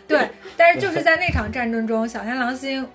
[0.08, 2.88] 对，但是就是在那场战争中，小天狼星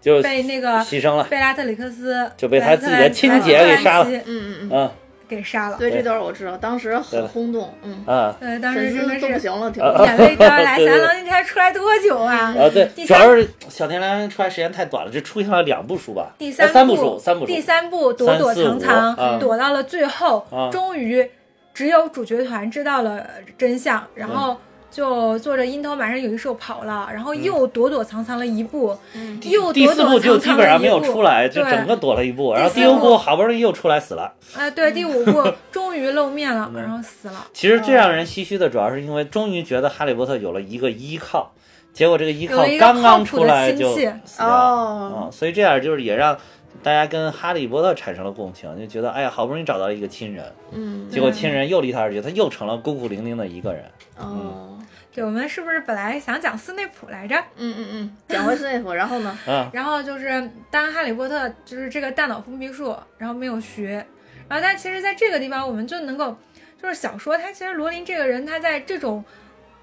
[0.00, 4.10] 就被那个牺牲了，贝拉特里克斯就被他自己的亲姐给杀了。
[4.10, 4.90] 嗯嗯，嗯
[5.34, 5.78] 给杀了。
[5.78, 5.98] 对，对。
[5.98, 8.36] 这段我知道，当时很轰动，嗯，啊。
[8.38, 9.72] 对，当时真的是不行了，
[10.04, 10.76] 眼泪掉下来。
[10.76, 10.96] 对 对对。
[10.96, 12.54] 小天狼星才出来多久啊？
[12.58, 17.52] 啊，对，主要是小天狼出来时间太短了，只出现了两部书吧，第呃三部书，三部书。
[17.52, 20.68] 第，三部躲躲藏藏，躲到了最后，啊。
[20.70, 21.28] 终于
[21.72, 23.26] 只有主角团知道了
[23.56, 24.58] 真相，然后
[24.92, 29.40] 就坐着樱桃马上有一手跑了，然后又躲躲藏藏了一步，嗯。
[29.42, 33.16] 又第躲躲四步就基藏藏本上没有了一步出来，就整个躲了一步，然后第五步。
[33.16, 34.32] 好不容易又出来死了。
[34.54, 36.82] 哎，对，第五步 终于露面了，嗯。
[36.82, 37.46] 然后死了。
[37.54, 41.50] 其实最让人唏嘘的，主要是因为终于觉得哈利波特有了一个依靠，
[41.94, 44.20] 结果这个依靠刚刚出来就死掉了。
[44.38, 46.36] 哦，嗯，所以这样就是也让
[46.82, 53.84] 大家跟哈利波特产生了共情，就觉得哎呀，好不容易找到一个亲人，嗯，结果亲人又离他而去，他又成了孤苦伶仃的一个人。
[54.18, 54.78] 哦，
[55.14, 57.36] 对，我们是不是本来想讲斯内普来着？
[57.56, 59.38] 嗯嗯嗯，讲回斯内普，然后呢？
[59.46, 64.04] 嗯， 然后就是当哈利波特就是这个大脑封闭术，然后没有学，
[64.48, 66.36] 然后但其实在这个地方我们就能够，
[66.82, 69.22] 就是小说他其实罗琳这个人他在这种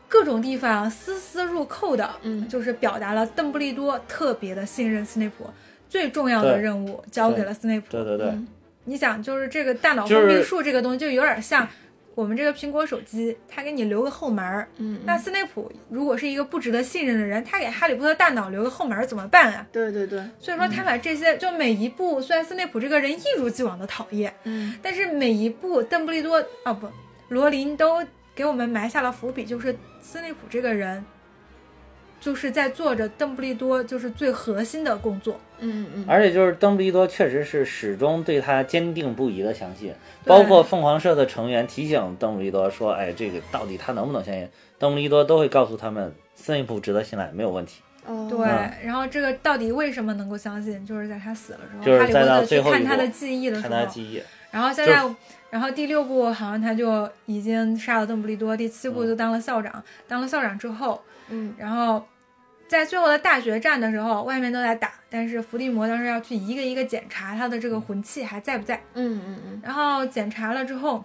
[0.08, 5.48] 各种地方丝丝入扣的，嗯就是表达了邓布利多特别的信任斯内普，
[5.88, 7.86] 最重要的任务交给了斯内普。
[7.92, 8.48] 对对对，嗯
[8.86, 11.68] 你想，就是这个大脑封闭术这个东西，就有点像
[12.16, 14.68] 我们这个苹果手机，它给你留个后门儿。
[14.78, 19.66] 嗯，那斯内普如果是一个不值得信任的人，他给哈利波特大脑留个后门儿怎么办啊？
[19.72, 26.90] 对对对，所以说他把这些就每一步，虽然斯内普这个人一如既往的讨厌，嗯但是每一步邓布利多啊不
[27.30, 28.06] 罗琳都
[28.36, 31.04] 给我们埋下了伏笔，就是斯内普这个人
[32.20, 35.40] 就是在做着邓布利多就是最核心的工作。
[35.60, 39.94] 嗯嗯，而且就是邓布利多确实是始终对他坚定不移的相信，
[40.26, 44.48] 包括凤凰社的成员提醒邓布利多说：“哎，这个到底他能不能相信？”
[44.80, 47.82] 邓布利多都会告诉他们，斯内普值得信赖，没有问题。
[48.06, 55.04] 哦，对，嗯然后这个到底为什么能够相信，就是在他死了之后，哈利波特去看他的记忆的时候看候，他记忆，然后现在，
[55.50, 61.54] 然后第六部好像他就已经杀了邓布利多，第七部就当了校长，当了校长之后，嗯。
[61.58, 62.06] 然后
[62.68, 71.04] 在最后的大决战的时候，外面都在打，但是伏地魔当时要去一个一个检查他的这个魂器还在不在，嗯嗯嗯，然后检查了之后。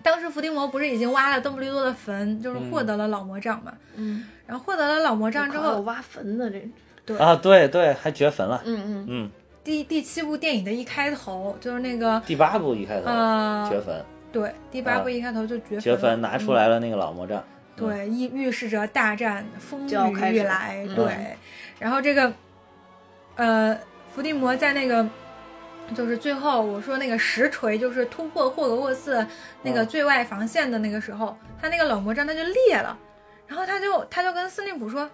[0.00, 3.72] 当时伏地魔不是已经挖了邓布利多的坟，就是获得了老魔杖嘛。
[3.96, 6.70] 嗯，然后获得了老魔杖之后，有挖坟的这
[7.04, 8.62] 对，啊，对对，还掘坟了。
[8.64, 9.06] 嗯嗯。
[9.08, 9.30] 嗯，
[9.64, 17.40] 第第七部电影的一开头就是那个第八部一开头呃，掘坟，对，第八部啊一开头就掘掘坟坟了拿出来了那个老魔杖。
[17.40, 19.92] 嗯对，预预示着大战风雨
[20.34, 20.84] 欲来。
[20.88, 20.94] 嗯。
[20.94, 21.36] 对，
[21.78, 22.32] 然后这个
[23.36, 23.78] 呃，
[24.14, 25.06] 伏地魔在那个
[25.94, 29.24] 就是最后我说那个实锤，就是突破霍格沃茨
[29.62, 29.86] 那个嗯。
[29.86, 32.98] 最外防线的那个时候，他那个老魔杖它就裂了，
[33.46, 35.08] 然后他就他就跟斯内普说，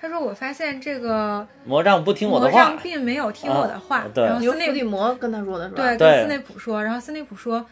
[0.00, 4.24] 他说我发现这个魔杖不听我的魔杖话，并没有听我的话，啊对。
[4.24, 5.82] 由然后斯内伏地魔跟他说的是吧？
[5.82, 7.66] 对，对跟斯内普说，然后斯内普说，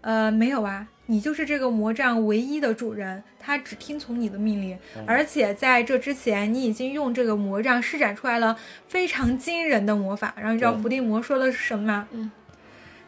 [0.00, 8.56] 呃，没有啊，你就是这个魔杖唯一的主人，他只听从你的命令，嗯而且在这之前，你已经用这个魔杖施展出来了
[8.88, 10.34] 非常惊人的魔法。
[10.36, 12.08] 然后你知道伏地魔说的是什么吗？
[12.12, 12.30] 嗯，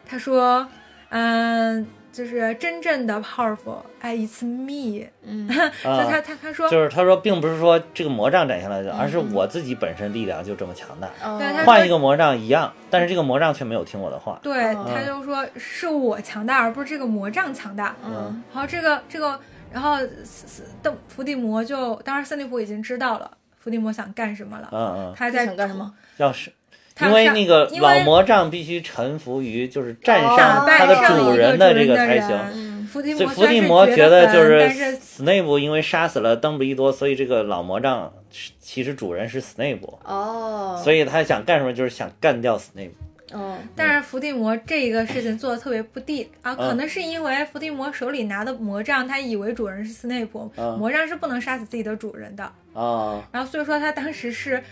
[0.05, 0.67] 他说，
[1.09, 1.85] 嗯、
[2.19, 5.47] 就是真正的 powerful，哎，it's me，嗯。
[5.81, 11.39] 就啊他他他说，就是他说，并不是说这个魔杖展现来的，而是嗯我自己本身力量就这么强大，哦。
[11.39, 14.37] 对他换一个魔杖一样，但是这个魔杖却没有听我的话。
[14.43, 17.95] 对，哦他就说是我强大，而不是这个魔杖强大。
[18.05, 18.43] 嗯。
[18.53, 19.39] 然后这个这个，
[19.71, 25.89] 然后斯斯邓伏地魔就，当然斯内普已经知道了伏地魔想干什么了，嗯嗯，他在想干什么？
[26.17, 26.58] 要是他上
[27.01, 32.37] 因为那个老魔杖必须臣服于就是战哦胜打他的主人的这个才行。
[32.53, 38.11] 嗯伏地所以魔伏地魔觉得就是是斯内普因为杀死了邓布利多，所以这个老魔杖
[38.59, 43.37] 其实主人是斯内普，哦，所以他想干什么就是想干掉斯内普。
[43.37, 46.67] 哦，但是伏地魔这个事情做的特别不地啊，嗯。
[46.67, 50.75] 可能是因为伏地魔手里拿的魔杖，他以为主人是斯内普，嗯。
[50.79, 52.43] 魔杖是不能杀死自己的主人的，
[52.73, 54.63] 啊，然后所以说他当时是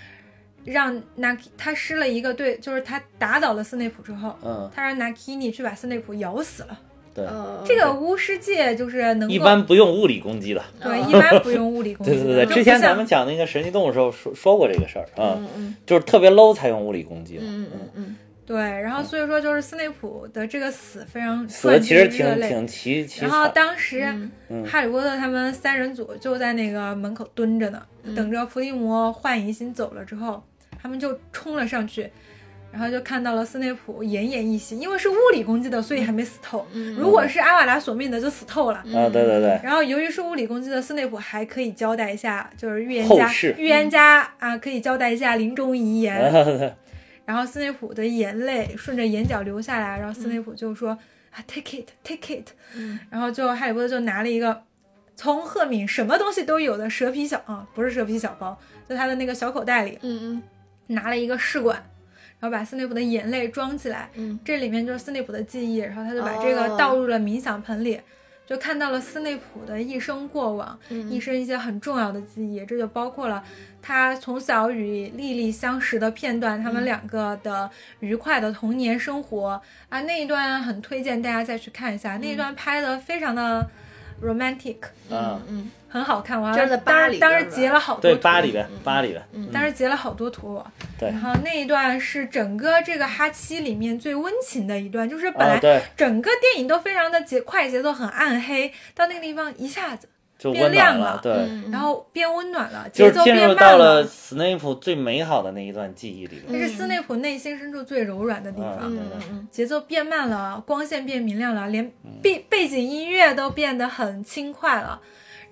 [0.67, 6.79] 让 Naki 他施了一个对，就是他打倒了斯内普之后，嗯，他让 Nakini 去把斯内普咬死了。
[7.15, 10.63] 对，呃这个巫师界就是能一般不用物理攻击的。
[10.79, 12.23] 对，一般不用物理攻击的。
[12.23, 17.41] 对对对，之前咱们讲那个神奇动物的时候说说过这个事儿啊，嗯嗯就是特别 low 才用物理攻击的。
[17.43, 18.15] 嗯嗯嗯
[18.45, 23.45] 对，然后所以说就是斯内普的这个死非常死的其实挺挺奇奇然后。
[23.49, 24.05] 当时、
[24.47, 27.81] 嗯哈利波特他们三人组就在那个门口蹲着呢，
[28.15, 30.41] 等着伏地魔幻影醒走了之后，
[30.81, 32.09] 他们就冲了上去。
[32.69, 36.67] 然后就看到了斯内普奄奄一息，因为是物理攻击的，所以还没死透。
[36.97, 38.79] 如果是阿瓦达索命的，就死透了。
[38.79, 46.19] 啊，对对对，然后由于是物理攻击的，斯内普还可以交代一下，就是预言家，预言家啊，可以交代一下临终遗言。
[46.19, 46.71] 啊
[47.25, 50.91] 然后斯内普的眼泪顺着眼角流下来，然后斯内普就说、
[51.31, 54.63] 啊，take it，take it，、嗯然后就哈利波特就拿了一个
[55.15, 58.57] 从赫敏什么东西都有的蛇皮小啊，不是蛇皮小包，
[58.87, 60.43] 就他的那个小口袋里嗯嗯
[60.87, 61.77] 拿了一个试管，
[62.39, 64.39] 然后把斯内普的眼泪装起来，嗯。
[64.43, 67.99] 这里面就是斯内普的记忆，然后他就把这个哦倒入了冥想盆里。
[68.45, 73.43] 就看到了斯内普的一生过往，嗯一生一些很重要的记忆，这就包括了
[73.81, 77.69] 他从小与莉莉相识的片段，他们两个的
[77.99, 79.61] 愉快的童年生活。
[79.89, 83.69] 啊，那一段很推荐大家再去看一下，那一段拍的非常的
[84.23, 84.77] romantic，
[85.09, 86.39] 嗯，嗯很好看。
[86.39, 86.77] 我当时
[87.17, 90.63] 当时截了好多对图，巴黎的，巴里边，当时截了好多图。
[90.99, 95.59] 对然后那一段是整个这个哈七里面最温情的一段，就是本来
[95.95, 106.67] 整个电影都非常的节快节奏很暗黑，到那个地方一下子，就变温暖亮了对，嗯，然后变温暖了，节奏变慢入到了斯内普最美好的那一段记忆里这边。
[106.67, 108.79] 是斯内普内心深处最柔软的地方。
[108.81, 111.91] 嗯嗯嗯节奏变慢了，光线变明亮了，连
[112.23, 114.99] 背背景音乐都变得很轻快了。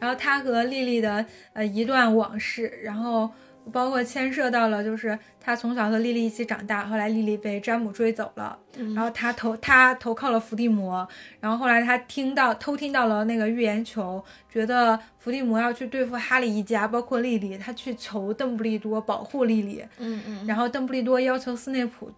[0.05, 3.27] 然后他和莉莉的呃一段往事，然后
[3.71, 8.55] 包括牵涉到了就是他从小和莉莉一起长大，后来莉莉被詹姆追走了，
[8.93, 11.07] 然后他投他投靠了伏地魔，
[11.39, 20.45] 然后后来他听到偷听到了那个预言球，觉得伏地魔要去对付哈利一家，包括莉莉，他去求邓布利多保护莉莉，嗯嗯。
[20.45, 22.11] 然后邓布利多要求斯内普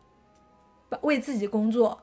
[1.03, 1.97] 为自己工作，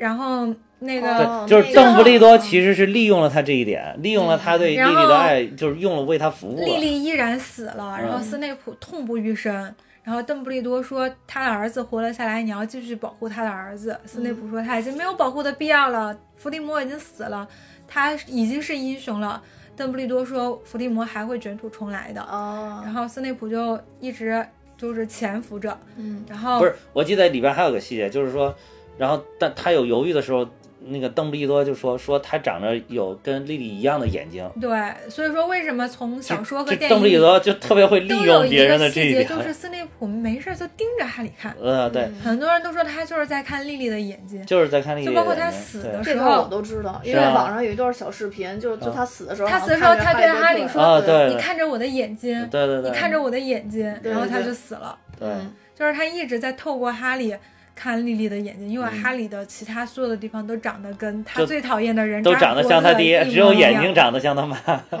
[0.00, 0.46] 然后
[0.78, 6.80] 那个、哦对，就是邓布利多其实是利用了他这一点，利用了他对莉莉的爱，就是用了为他服务莉了。
[6.80, 9.74] 莉依然死了，然后嗯斯内普痛不欲生。
[10.02, 14.00] 然后邓布利多说他的儿子活了下来，你要继续保护他的儿子。
[14.06, 17.46] 斯内普说他已经没有保护的必要了，伏地魔已经死了，
[17.86, 19.40] 他已经是英雄了。
[19.76, 22.22] 邓布利多说伏地魔还会卷土重来的。
[22.22, 24.44] 哦然后斯内普就一直
[24.78, 28.54] 就是潜伏着，嗯然后不是，我记得里边还有个细节，就是说，
[29.00, 30.46] 然后但他有犹豫的时候，
[30.84, 34.46] 那个邓布利多就说说他长着有跟莉莉一样的眼睛。
[34.60, 34.70] 对，
[35.08, 39.38] 所以说为什么从小说和电影邓布利多就特别会利用别人个细节，的这一点。
[39.38, 44.44] 就是斯内普没事就盯着哈利看，呃，对，很多人都说他就是在看莉莉的眼睛。
[44.44, 54.98] 就是在看莉莉就包括他死的时候，我都知道，因为网上有一段小视频，就就他死的时候，他死的时候他对着哈利说你看着我的眼睛，对对对，你看着我的眼睛，然后他就死了。
[55.18, 55.54] 对，嗯。
[55.74, 57.34] 就是他一直在透过哈利
[57.74, 64.12] 看莉莉的眼睛，因为哈利的其他所有的地方都长得跟他最讨厌的人都长得像他爹，只有眼睛长。
[64.12, 64.56] 得像他妈。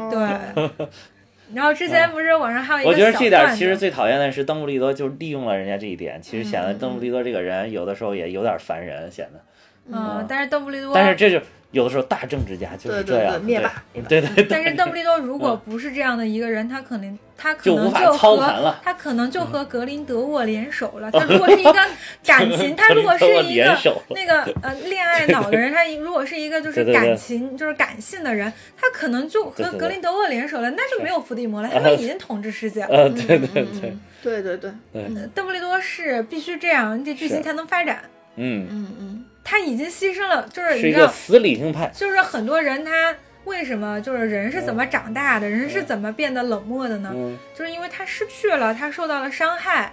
[0.08, 0.86] 对，
[1.52, 9.40] 然后之前不是网上还有一个我觉得小这点其实，最讨厌的是邓布利多，就利用了人家这一点，其实显得邓布利多这个人有的时候也有点烦人，显得。
[9.92, 11.40] 嗯，但是邓布利多，但是这就
[11.72, 18.80] 有的时候大政治家就是这样，对灭霸对对对，但是邓布利多如果不是这样的一个人，他可能他可就能无法操盘和了。
[18.82, 21.10] 他可能就和格林德沃联手了。
[21.12, 21.72] 他如果是一个
[22.24, 23.78] 感情， 他如果是一个
[24.10, 32.88] 那个呃恋爱脑的人，他如果是一个就是感情就是感性的人，他可能就和格林德沃联手了，那就没有伏地魔了，他们已经统治世界了。
[32.88, 34.70] 呃，对对对，嗯对对对，
[35.34, 38.02] 邓布利多是必须这样，你这剧情才能发展。
[38.36, 43.14] 嗯，嗯嗯他已经牺牲了，就是一个死理性派，就是很多人他
[43.44, 47.10] 为什么就是人是怎么长大的，人是怎么变得冷漠的呢？
[47.14, 47.36] 嗯。
[47.54, 49.92] 就是因为他失去了，他受到了伤害，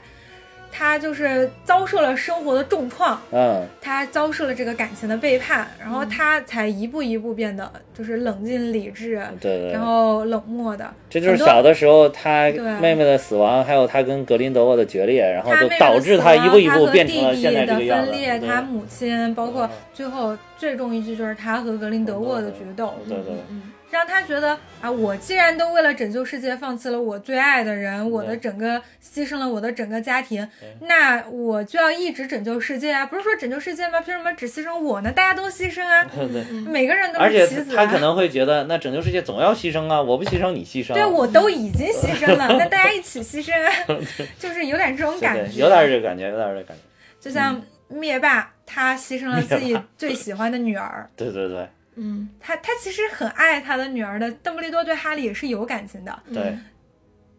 [0.71, 10.93] 他就是遭受了生活的重创，嗯，他遭受了这个感情的背叛，然后他才一步一步变得就是冷静理智，对对对，然后冷漠的。
[11.09, 18.11] 这就是小的时候他对妹妹的死亡，还有他跟格林德沃的决裂，然后就导致他一步一步变成了弟现在弟的这个样子。
[18.11, 19.69] 分裂，他母亲，包括嗯。
[19.93, 30.47] 最后最终一句就是他和格林德沃的决斗，对对嗯让他觉得啊，我既然都为了拯救世界放弃了我最爱的人，我的整个牺牲了我的整个家庭，
[30.81, 33.05] 那我就要一直拯救世界啊！
[33.05, 34.01] 不是说拯救世界吗？
[34.01, 35.11] 凭什么只牺牲我呢？
[35.11, 36.05] 大家都牺牲啊。
[36.67, 37.85] 每个人都是棋子啊。
[37.85, 40.93] 他可能会觉得，那拯救世界总要牺牲啊，我不牺牲你牺牲。
[40.93, 43.97] 对，我都已经牺牲了， 那大家一起牺牲啊，
[44.37, 46.83] 就是有点这种感觉，有点这个感觉，有点这个感觉。
[47.19, 51.67] 就像灭霸，他牺牲了自己最喜欢的女儿，对对对
[51.97, 54.31] 嗯他他其实很爱他的女儿的。
[54.31, 56.57] 邓布利多对哈利也是有感情的，对，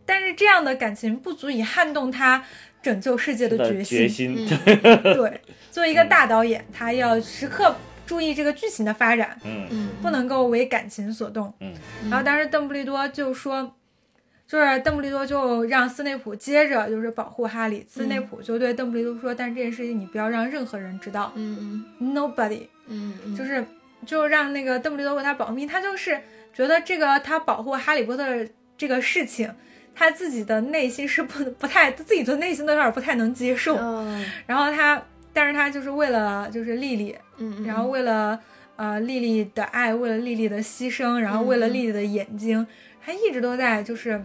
[0.04, 2.44] 但是这样的感情不足以撼动他
[2.82, 4.36] 拯救世界的的决决心。
[4.36, 4.58] 心，
[5.14, 5.40] 对，
[5.70, 7.74] 作为一个大导演，他要时刻
[8.06, 11.52] 注意这个剧情的发展，嗯嗯不能够为感情所动。
[11.60, 11.72] 嗯
[12.10, 13.74] 然后当时邓布利多就说。
[14.50, 23.62] 就是邓布利多就让斯内普接着就是保护哈利，斯内普就对邓布利多说：“但是这件事情你不要让任何人知道嗯，nobody。”嗯嗯，就是
[24.06, 26.18] 就让那个邓布利多为他保密，他就是
[26.52, 28.24] 觉得这个他保护哈利波特
[28.76, 29.52] 这个事情，
[29.94, 38.38] 他自己的内心是不不太自己的内心都有点不太能接受，哦然后他，但是他就是为了就是丽丽，嗯，然后为了
[38.76, 42.66] 呃丽丽的爱，为了丽丽的牺牲，然后为了丽丽的眼睛，
[43.04, 44.24] 他一直都在就是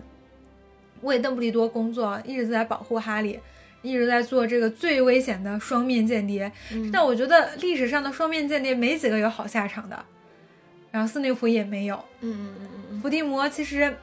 [1.02, 3.40] 为邓布利多工作，一直在保护哈利。
[3.84, 6.52] 一直在做这个最危险的双面间谍，
[6.92, 10.04] 但我觉得历史上的双面间谍没几个有好下场的，
[10.90, 11.96] 然后斯内普也没有。
[12.22, 13.94] 嗯嗯嗯伏地魔其实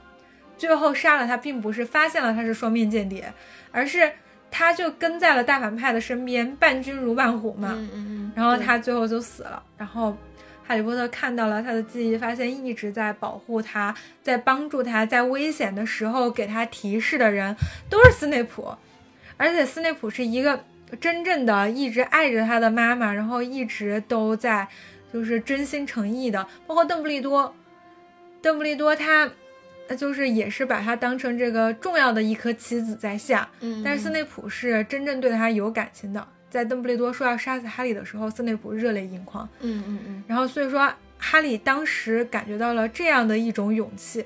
[0.57, 3.33] 最后杀了他，并不是发现了他是双面间谍，
[3.73, 4.13] 而是
[4.51, 7.75] 他就跟在了大反派的身边，伴君如伴虎嘛。
[7.75, 10.15] 嗯嗯，然后他最后就死了，然后
[10.67, 17.57] 哈利波特看到了他的记忆，发现一直在保护他，在帮助他，在危险的时候给他提示的人
[17.89, 18.77] 都是斯内普，
[19.41, 20.63] 而且斯内普是一个
[21.01, 24.69] 真正的一直爱着他的妈妈，然后一直都在
[25.13, 27.55] 就是真心诚意的，包括邓布利多，
[28.43, 29.31] 邓布利多他。
[29.89, 36.25] 呃就是也是把他当成这个重要的一颗棋子在下，嗯，但是斯内普是真正对他有感情的。
[36.49, 39.49] 在邓布利多说要杀死哈利的时候，斯内普热泪盈眶。
[39.63, 40.89] 嗯嗯嗯然后所以说，
[41.19, 44.25] 哈利当时感觉到了这样的一种勇气。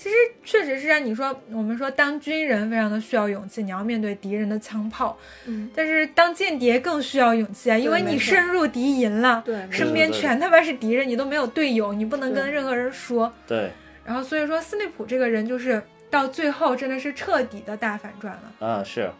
[0.00, 5.14] 其实确实是让你说，我们说当军人非常的需要勇气，你要面对敌人的枪炮。
[5.44, 13.30] 嗯，但是当间谍更需要勇气啊，因为你深入敌营了，对，身边全他妈是敌人，你都没有队友，你不能跟任何人说。
[13.46, 13.70] 对，
[14.02, 18.66] 然后所以说，斯内普这个人就是到最后真的是彻底的大反转了。
[18.66, 19.10] 啊是，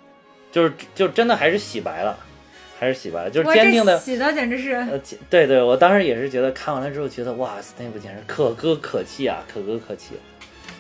[0.51, 2.19] 就是就真的还是洗白了，
[2.79, 3.99] 还是洗白了，就是我这坚定的。
[3.99, 4.73] 洗的简直是。
[4.73, 10.15] 呃，对对，我当时也是觉得看完了之后觉得哇，斯内普简直可歌可泣啊，可歌可泣。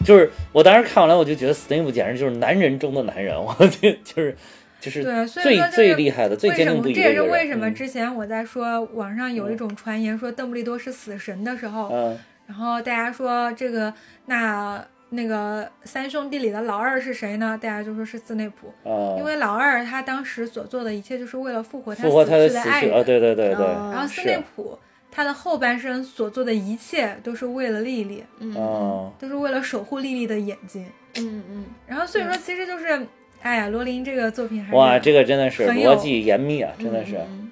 [0.05, 4.37] 就是我当时看完了，我就觉得斯内普简直就是男人中的男人， 我就就是
[4.81, 12.19] 就是对，所以最说就是最厉害的、最为什么坚定不移这也是为什么之前我在说网上有一种传言说邓布利多是死神的时候，嗯。
[12.47, 13.95] 然后大家说这个
[14.27, 17.57] 那那个三兄弟里的老二是谁呢？
[17.61, 24.77] 大家就说是斯内普，啊，因为老二他当时所做的一切就是为了复活他复活他的死去啊，的爱人，对对对对，哦然后斯内普
[25.11, 30.87] 他的后半生所做的一切都是为了莉莉，嗯哦，都是为了守护莉莉的眼睛。
[31.17, 33.07] 嗯嗯然后所以说其实就是，
[33.43, 37.51] 哎呀，罗琳这个作品还是哇，这个真的是逻辑严密啊，真的是，嗯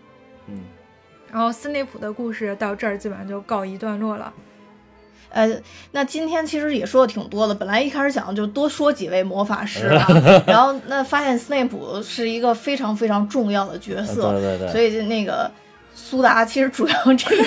[0.48, 0.60] 嗯，
[1.32, 4.32] 然后斯内普的故事到这儿基本上就告一段落了。
[5.30, 5.60] 呃，
[5.92, 7.54] 那今天其实也说的挺多的。
[7.54, 10.06] 本来一开始想就多说几位魔法师啊，
[10.46, 15.50] 然后那发现斯内普是一个非常非常重要的角色，对对对，所以就那个
[16.00, 17.44] 苏达其实主要这一期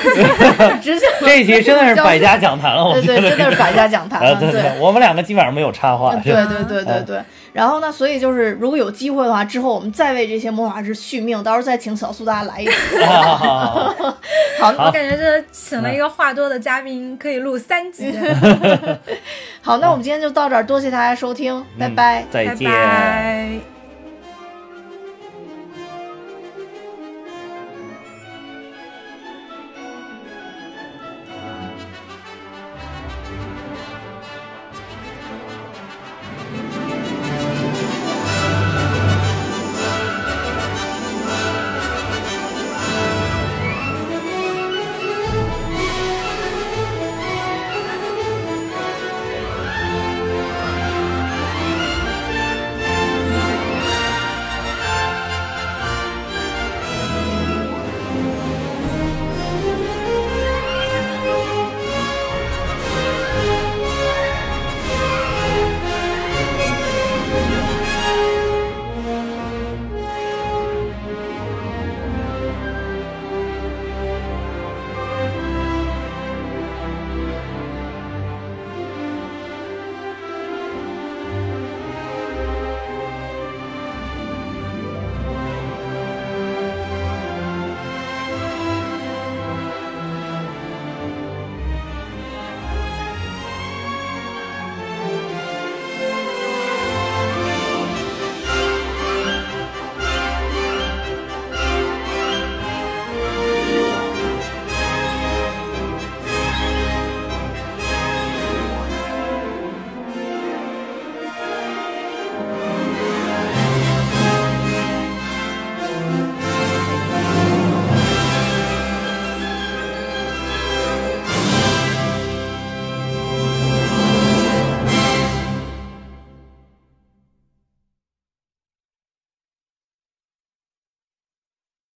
[0.81, 4.51] 执行了这一期真的是百家讲坛了，我对对，觉得真的是百家讲坛啊，了，对。
[4.51, 6.33] 对对，我们两个基本上没有插话，是对？
[6.33, 7.21] 对对对对，
[7.53, 13.03] 然后呢，所以就是如果有机会的话，之后我们再为这些魔法师续命，到时候再请小苏达来一次。
[13.05, 13.93] 好好好好
[14.59, 18.13] 好，好，我感觉这请了一个话多的嘉宾，可以录三集。
[19.63, 22.25] 好，那我们今天就到这儿，多谢大家收听，拜拜。
[22.29, 22.69] 再见。
[22.69, 23.70] 拜拜。